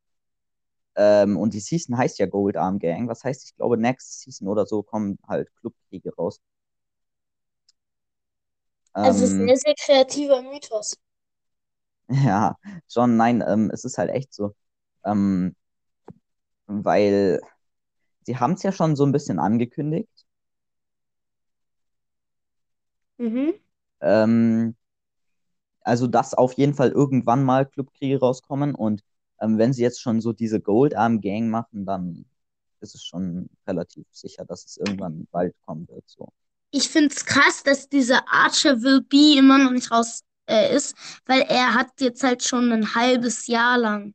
Ähm, 0.96 1.38
und 1.38 1.54
die 1.54 1.60
Season 1.62 1.98
heißt 1.98 2.20
ja 2.20 2.26
Gold 2.28 2.58
Arm 2.58 2.80
Gang. 2.80 3.08
Was 3.08 3.24
heißt, 3.24 3.44
ich 3.46 3.56
glaube, 3.56 3.78
Next 3.78 4.22
Season 4.22 4.48
oder 4.48 4.66
so 4.66 4.84
kommen 4.84 5.18
halt 5.28 5.50
Clubkriege 5.58 6.14
raus. 6.16 6.42
Also, 9.02 9.26
es 9.26 9.32
ist 9.32 9.40
ein 9.40 9.48
Ähm, 9.48 9.56
sehr, 9.58 9.58
sehr 9.58 9.76
kreativer 9.76 10.42
Mythos. 10.42 10.96
ja, 12.10 12.56
schon, 12.92 13.18
nein, 13.18 13.44
ähm, 13.48 13.70
es 13.74 13.84
ist 13.86 13.98
halt 13.98 14.10
echt 14.12 14.34
so. 14.34 14.56
Ähm, 15.06 15.56
weil 16.68 17.42
sie 18.26 18.38
haben 18.38 18.54
es 18.54 18.64
ja 18.64 18.72
schon 18.72 18.96
so 18.96 19.06
ein 19.06 19.12
bisschen 19.14 19.40
angekündigt. 19.40 20.26
Mhm. 23.20 23.60
Ähm, 24.02 24.76
also, 25.82 26.08
dass 26.08 26.34
auf 26.34 26.54
jeden 26.54 26.74
Fall 26.74 26.90
irgendwann 26.92 27.44
mal 27.44 27.66
Clubkriege 27.66 28.20
rauskommen. 28.20 28.76
Und 28.76 29.04
ähm, 29.42 29.58
wenn 29.58 29.74
sie 29.74 29.82
jetzt 29.84 30.02
schon 30.02 30.22
so 30.22 30.34
diese 30.34 30.62
Gold 30.62 30.96
Arm 30.96 31.22
Gang 31.22 31.50
machen, 31.50 31.86
dann 31.86 32.26
ist 32.82 32.96
es 32.96 33.04
schon 33.04 33.50
relativ 33.68 34.06
sicher, 34.12 34.46
dass 34.46 34.66
es 34.66 34.78
irgendwann 34.78 35.28
bald 35.32 35.56
kommen 35.66 35.88
wird. 35.90 36.04
So. 36.08 36.30
Ich 36.72 36.90
finde 36.90 37.14
es 37.16 37.26
krass, 37.26 37.64
dass 37.64 37.90
dieser 37.90 38.28
Archer 38.32 38.82
Will 38.82 39.02
Be 39.02 39.38
immer 39.38 39.58
noch 39.58 39.72
nicht 39.72 39.92
raus 39.92 40.24
äh, 40.48 40.76
ist, 40.76 40.96
weil 41.26 41.42
er 41.42 41.74
hat 41.74 41.90
jetzt 42.00 42.24
halt 42.24 42.44
schon 42.44 42.72
ein 42.72 42.96
halbes 42.96 43.48
Jahr 43.48 43.78
lang. 43.78 44.14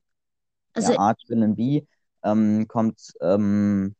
Ja, 0.77 0.91
Also, 0.91 0.97
Arch 0.97 1.25
Villain 1.29 1.55
B 1.57 1.87
ähm, 2.23 2.67
kommt, 2.69 3.13
ähm, 3.21 3.95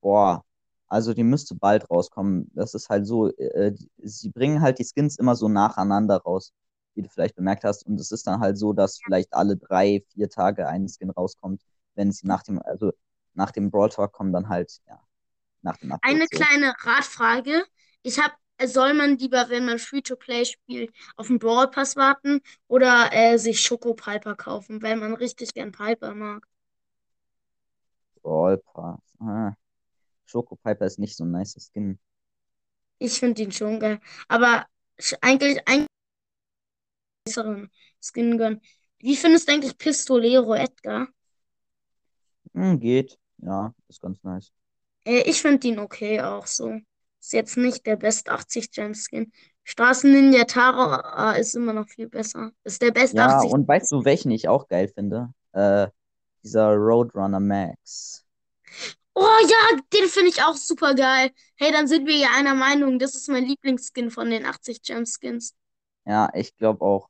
boah, 0.00 0.44
also 0.88 1.14
die 1.14 1.24
müsste 1.24 1.54
bald 1.54 1.88
rauskommen. 1.90 2.50
Das 2.54 2.74
ist 2.74 2.88
halt 2.88 3.06
so, 3.06 3.28
äh, 3.36 3.74
sie 3.98 4.30
bringen 4.30 4.60
halt 4.60 4.78
die 4.78 4.84
Skins 4.84 5.16
immer 5.18 5.36
so 5.36 5.48
nacheinander 5.48 6.18
raus, 6.18 6.52
wie 6.94 7.02
du 7.02 7.08
vielleicht 7.08 7.36
bemerkt 7.36 7.64
hast. 7.64 7.86
Und 7.86 7.98
es 8.00 8.10
ist 8.12 8.26
dann 8.26 8.40
halt 8.40 8.58
so, 8.58 8.72
dass 8.72 8.98
vielleicht 9.00 9.32
alle 9.34 9.56
drei, 9.56 10.04
vier 10.12 10.28
Tage 10.28 10.66
ein 10.68 10.88
Skin 10.88 11.10
rauskommt, 11.10 11.62
wenn 11.94 12.12
sie 12.12 12.26
nach 12.26 12.42
dem, 12.42 12.60
also 12.62 12.92
nach 13.34 13.50
dem 13.52 13.70
Brawl 13.70 13.88
Talk 13.90 14.12
kommen 14.12 14.32
dann 14.32 14.48
halt, 14.48 14.80
ja, 14.88 15.00
nach 15.62 15.76
dem 15.78 15.92
Update 15.92 16.22
eine 16.22 16.26
kleine 16.28 16.74
Ratfrage. 16.84 17.64
Ich 18.02 18.18
habe, 18.18 18.34
soll 18.64 18.94
man 18.94 19.18
lieber, 19.18 19.48
wenn 19.48 19.64
man 19.66 19.78
Free-to-Play 19.78 20.44
spielt, 20.44 20.92
auf 21.16 21.28
den 21.28 21.38
Brawl 21.38 21.70
Pass 21.70 21.96
warten 21.96 22.40
oder 22.68 23.10
äh, 23.12 23.38
sich 23.38 23.60
Schoko 23.60 23.94
Piper 23.94 24.34
kaufen, 24.36 24.82
weil 24.82 24.96
man 24.96 25.14
richtig 25.14 25.54
gern 25.54 25.72
Piper 25.72 26.14
mag? 26.14 26.46
Brawl 28.22 28.58
Pass. 28.58 29.00
Ah, 29.20 29.54
Schoko 30.26 30.56
Piper 30.56 30.86
ist 30.86 30.98
nicht 30.98 31.16
so 31.16 31.24
ein 31.24 31.32
nice 31.32 31.56
Skin. 31.72 31.98
Ich 32.98 33.18
finde 33.18 33.42
ihn 33.42 33.52
schon 33.52 33.80
geil. 33.80 34.00
Aber 34.28 34.66
eigentlich, 35.20 35.60
eigentlich 35.68 35.88
besseren 37.24 37.70
Skin 38.00 38.38
gönnen. 38.38 38.60
Wie 38.98 39.16
findest 39.16 39.48
du 39.48 39.52
eigentlich 39.52 39.76
Pistolero 39.78 40.54
Edgar? 40.54 41.08
Hm, 42.54 42.78
geht. 42.80 43.18
Ja, 43.38 43.74
ist 43.88 44.00
ganz 44.00 44.22
nice. 44.22 44.52
Äh, 45.04 45.22
ich 45.28 45.42
finde 45.42 45.68
ihn 45.68 45.78
okay 45.78 46.20
auch 46.20 46.46
so. 46.46 46.78
Ist 47.20 47.32
jetzt 47.32 47.56
nicht 47.56 47.86
der 47.86 47.96
Best 47.96 48.28
80 48.28 48.70
Gem 48.70 48.94
Skin. 48.94 49.32
Straßen 49.64 50.10
Ninja 50.10 50.44
Tara 50.44 51.34
äh, 51.36 51.40
ist 51.40 51.54
immer 51.54 51.72
noch 51.72 51.88
viel 51.88 52.08
besser. 52.08 52.50
Ist 52.64 52.82
der 52.82 52.90
Best 52.90 53.14
Ja, 53.14 53.26
80. 53.36 53.52
und 53.52 53.68
weißt 53.68 53.92
du, 53.92 54.04
welchen 54.04 54.30
ich 54.32 54.48
auch 54.48 54.66
geil 54.68 54.88
finde? 54.88 55.32
Äh, 55.52 55.88
dieser 56.42 56.74
Roadrunner 56.74 57.38
Max. 57.40 58.24
Oh 59.14 59.20
ja, 59.46 59.78
den 59.92 60.08
finde 60.08 60.30
ich 60.30 60.42
auch 60.42 60.56
super 60.56 60.94
geil. 60.94 61.30
Hey, 61.56 61.70
dann 61.70 61.86
sind 61.86 62.06
wir 62.06 62.16
ja 62.16 62.28
einer 62.36 62.54
Meinung. 62.54 62.98
Das 62.98 63.14
ist 63.14 63.28
mein 63.28 63.44
Lieblingsskin 63.44 64.10
von 64.10 64.30
den 64.30 64.46
80 64.46 64.82
Gem 64.82 65.04
Skins. 65.04 65.54
Ja, 66.06 66.30
ich 66.34 66.56
glaube 66.56 66.84
auch. 66.84 67.08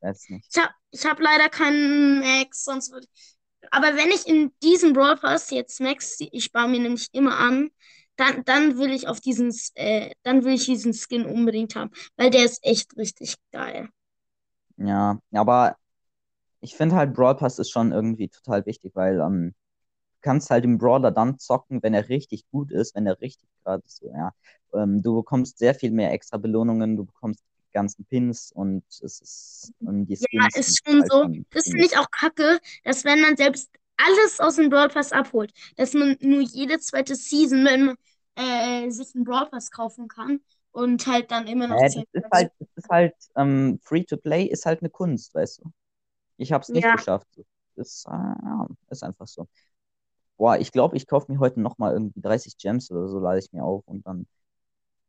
Weiß 0.00 0.28
nicht. 0.30 0.48
Ich 0.50 0.60
habe 0.62 0.72
ich 0.90 1.06
hab 1.06 1.20
leider 1.20 1.48
keinen 1.48 2.20
Max, 2.20 2.64
sonst 2.64 2.92
würde 2.92 3.06
ich. 3.12 3.36
Aber 3.70 3.96
wenn 3.96 4.10
ich 4.10 4.26
in 4.26 4.52
diesem 4.62 4.92
Brawl 4.92 5.16
Pass 5.16 5.50
jetzt 5.50 5.80
Max, 5.80 6.16
ich 6.20 6.44
spare 6.44 6.68
mir 6.68 6.80
nämlich 6.80 7.08
immer 7.12 7.38
an, 7.38 7.70
dann, 8.16 8.44
dann 8.44 8.78
will 8.78 8.90
ich 8.92 9.08
auf 9.08 9.20
diesen, 9.20 9.54
äh, 9.74 10.10
dann 10.22 10.44
will 10.44 10.54
ich 10.54 10.66
diesen 10.66 10.92
Skin 10.92 11.24
unbedingt 11.24 11.74
haben, 11.76 11.90
weil 12.16 12.30
der 12.30 12.44
ist 12.44 12.58
echt 12.62 12.96
richtig 12.96 13.36
geil. 13.52 13.88
Ja, 14.76 15.18
aber 15.32 15.76
ich 16.60 16.76
finde 16.76 16.96
halt 16.96 17.14
Brawl 17.14 17.36
Pass 17.36 17.58
ist 17.58 17.70
schon 17.70 17.92
irgendwie 17.92 18.28
total 18.28 18.66
wichtig, 18.66 18.92
weil 18.94 19.20
ähm, 19.20 19.54
du 20.14 20.18
kannst 20.22 20.50
halt 20.50 20.64
den 20.64 20.78
Brawler 20.78 21.10
dann 21.12 21.38
zocken, 21.38 21.82
wenn 21.82 21.94
er 21.94 22.08
richtig 22.08 22.48
gut 22.50 22.72
ist, 22.72 22.94
wenn 22.94 23.06
er 23.06 23.20
richtig 23.20 23.48
gerade 23.64 23.82
so, 23.86 24.08
ja. 24.12 24.32
Ähm, 24.74 25.02
du 25.02 25.16
bekommst 25.16 25.58
sehr 25.58 25.74
viel 25.74 25.90
mehr 25.92 26.12
extra 26.12 26.38
Belohnungen, 26.38 26.96
du 26.96 27.04
bekommst 27.04 27.44
ganzen 27.72 28.04
Pins 28.06 28.52
und 28.52 28.84
es 28.88 29.02
ist 29.20 29.72
und 29.84 30.06
die 30.06 30.18
Ja, 30.18 30.48
ist 30.54 30.82
schon 30.86 31.02
halt 31.02 31.10
so. 31.10 31.28
Das 31.52 31.68
finde 31.70 31.86
ich 31.86 31.96
auch 31.98 32.10
kacke, 32.10 32.60
dass 32.84 33.04
wenn 33.04 33.20
man 33.20 33.36
selbst 33.36 33.70
alles 33.96 34.40
aus 34.40 34.56
dem 34.56 34.70
Brawl 34.70 34.88
Pass 34.88 35.12
abholt, 35.12 35.52
dass 35.76 35.94
man 35.94 36.16
nur 36.20 36.40
jede 36.42 36.78
zweite 36.78 37.14
Season, 37.16 37.64
wenn 37.64 37.86
man 37.86 37.96
äh, 38.36 38.90
sich 38.90 39.14
einen 39.14 39.24
Brawl 39.24 39.46
Pass 39.50 39.70
kaufen 39.70 40.08
kann 40.08 40.40
und 40.72 41.06
halt 41.06 41.30
dann 41.30 41.46
immer 41.46 41.66
noch 41.66 41.80
Hä, 41.80 41.88
das 41.94 42.04
ist 42.12 42.26
halt, 42.32 42.52
das 42.58 42.68
ist 42.76 42.88
halt, 42.90 43.14
ähm, 43.36 43.78
Free-to-Play 43.82 44.44
ist 44.46 44.66
halt 44.66 44.80
eine 44.80 44.90
Kunst, 44.90 45.34
weißt 45.34 45.60
du. 45.64 45.72
Ich 46.38 46.52
habe 46.52 46.62
es 46.62 46.74
nicht 46.74 46.90
Ja, 46.90 46.92
geschafft. 46.92 47.28
Das 47.76 48.04
äh, 48.08 48.10
ja, 48.12 48.68
ist 48.90 49.04
einfach 49.04 49.28
so. 49.28 49.48
Boah, 50.38 50.58
ich 50.58 50.72
glaube, 50.72 50.96
ich 50.96 51.06
kaufe 51.06 51.32
mir 51.32 51.38
heute 51.40 51.60
nochmal 51.60 51.92
irgendwie 51.94 52.20
30 52.22 52.58
Gems 52.58 52.90
oder 52.90 53.08
so, 53.08 53.20
lade 53.20 53.38
ich 53.40 53.52
mir 53.52 53.64
auf 53.64 53.86
und 53.88 54.06
dann 54.06 54.26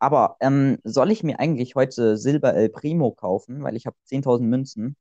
Aber 0.03 0.37
ähm, 0.41 0.79
soll 0.83 1.11
ich 1.11 1.23
mir 1.23 1.39
eigentlich 1.39 1.75
heute 1.75 2.17
Silber 2.17 2.53
El 2.55 2.69
Primo 2.69 3.11
kaufen, 3.11 3.63
weil 3.63 3.75
ich 3.77 3.85
habe 3.87 3.95
10.000 4.05 4.49
Münzen? 4.49 4.95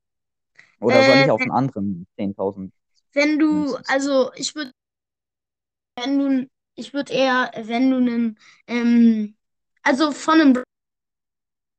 Oder 0.79 1.03
soll 1.03 1.21
Äh, 1.21 1.23
ich 1.23 1.31
auf 1.31 1.45
einen 1.45 1.51
anderen 1.53 2.07
10.000 2.17 2.73
Wenn 3.13 3.39
du, 3.39 3.75
Münzen? 3.75 3.85
also 3.87 4.31
ich 4.35 4.55
würde, 4.55 4.71
wenn 5.97 6.19
du, 6.19 6.49
ich 6.75 6.93
würde 6.93 7.13
eher, 7.13 7.51
wenn 7.65 7.89
du 7.91 7.97
einen, 7.97 8.39
ähm, 8.67 9.35
also 9.83 10.11
von 10.11 10.41
einem 10.41 10.63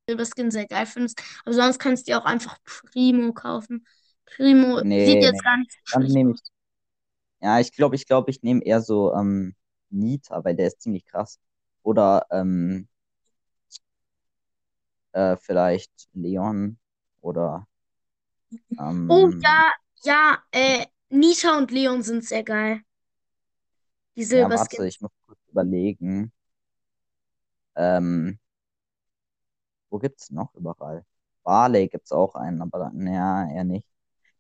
Silberskin 0.09 0.51
sehr 0.51 0.67
geil 0.67 0.87
findest, 0.87 1.23
aber 1.45 1.55
sonst 1.55 1.79
kannst 1.79 2.07
du 2.07 2.13
dir 2.13 2.21
auch 2.21 2.25
einfach 2.27 2.59
Primo 2.65 3.33
kaufen. 3.33 3.87
Primo 4.27 4.83
sieht 4.99 5.23
Nee, 5.23 5.23
jetzt 5.23 5.43
nee. 5.43 5.43
gar 5.43 5.57
nicht 5.57 5.71
Dann 5.91 6.13
nehme 6.13 6.33
ich, 6.33 6.43
ja, 7.41 7.61
ich 7.61 7.73
glaube, 7.73 7.97
ich 7.97 8.07
glaube, 8.07 8.31
ich 8.31 8.43
nehme 8.43 8.65
eher 8.65 8.81
so 8.83 9.15
ähm, 9.15 9.55
Nita, 9.91 10.45
weil 10.45 10.57
der 10.57 10.69
ist 10.69 10.83
ziemlich 10.83 11.05
krass. 11.07 11.39
Oder 11.83 12.27
ähm, 12.31 12.89
äh, 15.15 15.37
vielleicht 15.37 16.09
Leon 16.13 16.79
oder 17.21 17.67
Oh 18.79 19.29
ähm, 19.29 19.41
ja, 19.43 19.73
ja, 20.03 20.43
äh, 20.53 20.87
Nita 21.09 21.57
und 21.57 21.71
Leon 21.71 22.03
sind 22.03 22.25
sehr 22.25 22.45
geil. 22.45 22.83
Die 24.17 24.23
ja, 24.23 24.49
warte, 24.49 24.77
Silberskins. 24.77 24.95
ich 24.95 25.01
muss 25.01 25.11
kurz 25.27 25.39
überlegen. 25.49 26.33
Ähm, 27.75 28.39
wo 29.91 29.99
gibt's 29.99 30.31
noch 30.31 30.55
überall? 30.55 31.05
Barley 31.43 31.89
gibt's 31.89 32.13
auch 32.13 32.35
einen, 32.37 32.63
aber 32.63 32.91
naja, 32.95 33.51
eher 33.53 33.65
nicht. 33.65 33.89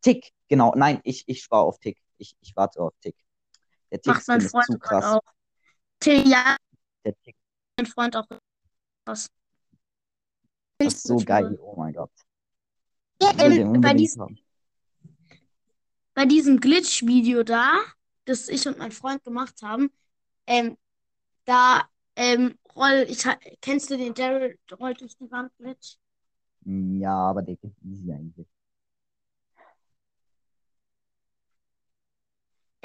Tick, 0.01 0.33
genau. 0.49 0.75
Nein, 0.77 1.01
ich, 1.05 1.25
ich 1.27 1.43
spare 1.43 1.65
auf 1.65 1.79
Tick. 1.79 1.99
Ich, 2.19 2.37
ich 2.41 2.55
warte 2.55 2.81
auf 2.81 2.95
Tick. 3.01 3.17
Der 3.91 4.01
Macht 4.07 4.29
mein 4.29 4.41
Tick-Skin 4.41 4.47
ist 4.47 4.51
Freund 4.51 4.67
zu 4.67 4.79
krass. 4.79 5.05
auch. 5.05 5.23
Till, 5.99 6.29
ja, 6.29 6.57
Der 7.05 7.15
Tick 7.23 7.37
mein 7.77 7.87
Freund 7.87 8.17
auch 8.17 8.27
was. 10.79 10.95
ist 10.95 11.07
so 11.07 11.17
geil. 11.17 11.59
Oh 11.61 11.75
mein 11.77 11.95
Gott. 11.95 12.11
Ja, 13.23 13.31
ähm, 13.39 13.57
bei, 13.57 13.67
unbedingt 13.67 14.01
dies, 14.01 14.19
haben. 14.19 14.39
bei 16.15 16.27
diesem 16.27 16.61
Glitch-Video 16.61 17.43
da, 17.43 17.79
das 18.25 18.49
ich 18.49 18.67
und 18.67 18.79
mein 18.79 18.93
Freund 18.93 19.23
gemacht 19.25 19.63
haben, 19.63 19.91
ähm, 20.47 20.77
da 21.45 21.89
ähm, 22.17 22.59
roll, 22.75 23.07
ich, 23.09 23.25
kennst 23.61 23.91
du 23.91 23.97
den 23.97 24.15
Daryl 24.15 24.59
rollt 24.79 25.01
durch 25.01 25.17
die 25.17 25.31
Wand 25.31 25.53
Glitch? 25.59 25.97
Ja, 26.65 27.15
aber 27.15 27.43
der 27.43 27.57
geht 27.57 27.73
easy 27.83 28.13
eigentlich. 28.13 28.47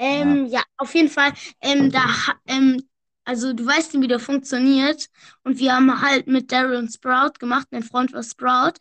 Ja. 0.02 0.06
Ähm, 0.06 0.46
ja, 0.46 0.62
auf 0.78 0.94
jeden 0.94 1.10
Fall. 1.10 1.32
Ähm, 1.60 1.90
da, 1.90 2.04
ha- 2.04 2.40
ähm, 2.46 2.82
also 3.24 3.52
du 3.52 3.66
weißt 3.66 4.00
wie 4.00 4.08
der 4.08 4.18
funktioniert. 4.20 5.08
Und 5.44 5.58
wir 5.58 5.74
haben 5.74 6.00
halt 6.00 6.26
mit 6.26 6.50
Daryl 6.52 6.76
und 6.76 6.92
Sprout 6.92 7.34
gemacht. 7.38 7.68
Mein 7.70 7.82
Freund 7.82 8.12
war 8.12 8.22
Sprout. 8.22 8.74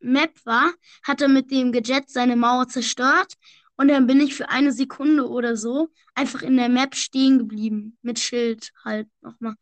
Map 0.00 0.34
war, 0.44 0.72
hat 1.02 1.20
er 1.22 1.28
mit 1.28 1.50
dem 1.50 1.72
Gadget 1.72 2.10
seine 2.10 2.36
Mauer 2.36 2.68
zerstört. 2.68 3.34
Und 3.76 3.88
dann 3.88 4.06
bin 4.06 4.20
ich 4.20 4.34
für 4.34 4.48
eine 4.50 4.72
Sekunde 4.72 5.28
oder 5.28 5.56
so 5.56 5.88
einfach 6.14 6.42
in 6.42 6.56
der 6.56 6.68
Map 6.68 6.94
stehen 6.94 7.38
geblieben. 7.38 7.96
Mit 8.02 8.18
Schild 8.18 8.72
halt 8.84 9.08
nochmal. 9.22 9.54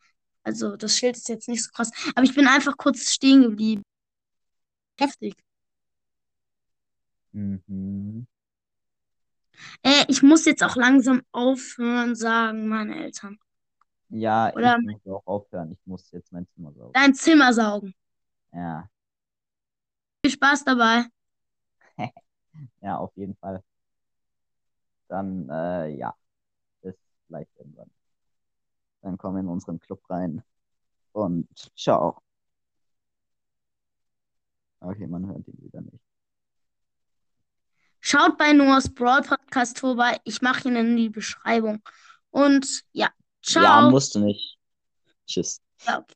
Also 0.42 0.76
das 0.76 0.96
Schild 0.96 1.16
ist 1.16 1.28
jetzt 1.28 1.48
nicht 1.48 1.62
so 1.62 1.70
krass. 1.72 1.90
Aber 2.14 2.24
ich 2.24 2.34
bin 2.34 2.48
einfach 2.48 2.76
kurz 2.76 3.12
stehen 3.12 3.42
geblieben. 3.42 3.82
Heftig. 4.98 5.34
Mhm. 7.32 8.26
Äh, 9.82 10.04
ich 10.08 10.22
muss 10.22 10.44
jetzt 10.44 10.62
auch 10.62 10.76
langsam 10.76 11.22
aufhören, 11.32 12.14
sagen 12.14 12.68
meine 12.68 12.96
Eltern. 12.96 13.38
Ja, 14.10 14.52
Oder 14.54 14.78
ich 14.78 14.86
muss 14.86 15.06
auch 15.06 15.26
aufhören. 15.26 15.72
Ich 15.72 15.86
muss 15.86 16.10
jetzt 16.12 16.32
mein 16.32 16.46
Zimmer 16.54 16.72
saugen. 16.72 16.92
dein 16.94 17.14
Zimmer 17.14 17.52
saugen. 17.52 17.94
Ja, 18.52 18.88
Viel 20.24 20.32
Spaß 20.32 20.64
dabei. 20.64 21.04
ja, 22.80 22.98
auf 22.98 23.12
jeden 23.16 23.36
Fall. 23.36 23.62
Dann, 25.08 25.48
äh, 25.48 25.88
ja, 25.96 26.14
bis 26.82 26.96
gleich 27.28 27.48
irgendwann. 27.56 27.90
Dann 29.02 29.16
komm 29.16 29.36
in 29.38 29.48
unseren 29.48 29.78
Club 29.80 30.02
rein 30.10 30.42
und 31.12 31.48
ciao. 31.76 32.20
Okay, 34.80 35.06
man 35.06 35.26
hört 35.26 35.46
ihn 35.48 35.62
wieder 35.62 35.80
nicht. 35.80 36.07
Schaut 38.08 38.38
bei 38.38 38.54
Noahs 38.54 38.88
Broad 38.88 39.26
Podcast 39.28 39.80
vorbei. 39.80 40.16
Ich 40.24 40.40
mache 40.40 40.66
ihn 40.66 40.76
in 40.76 40.96
die 40.96 41.10
Beschreibung. 41.10 41.82
Und 42.30 42.66
ja, 42.92 43.08
Ja, 43.48 43.60
ciao. 43.62 43.90
musst 43.90 44.14
du 44.14 44.20
nicht. 44.20 44.56
Tschüss. 45.26 45.60
Ja, 45.86 45.98
okay. 45.98 46.14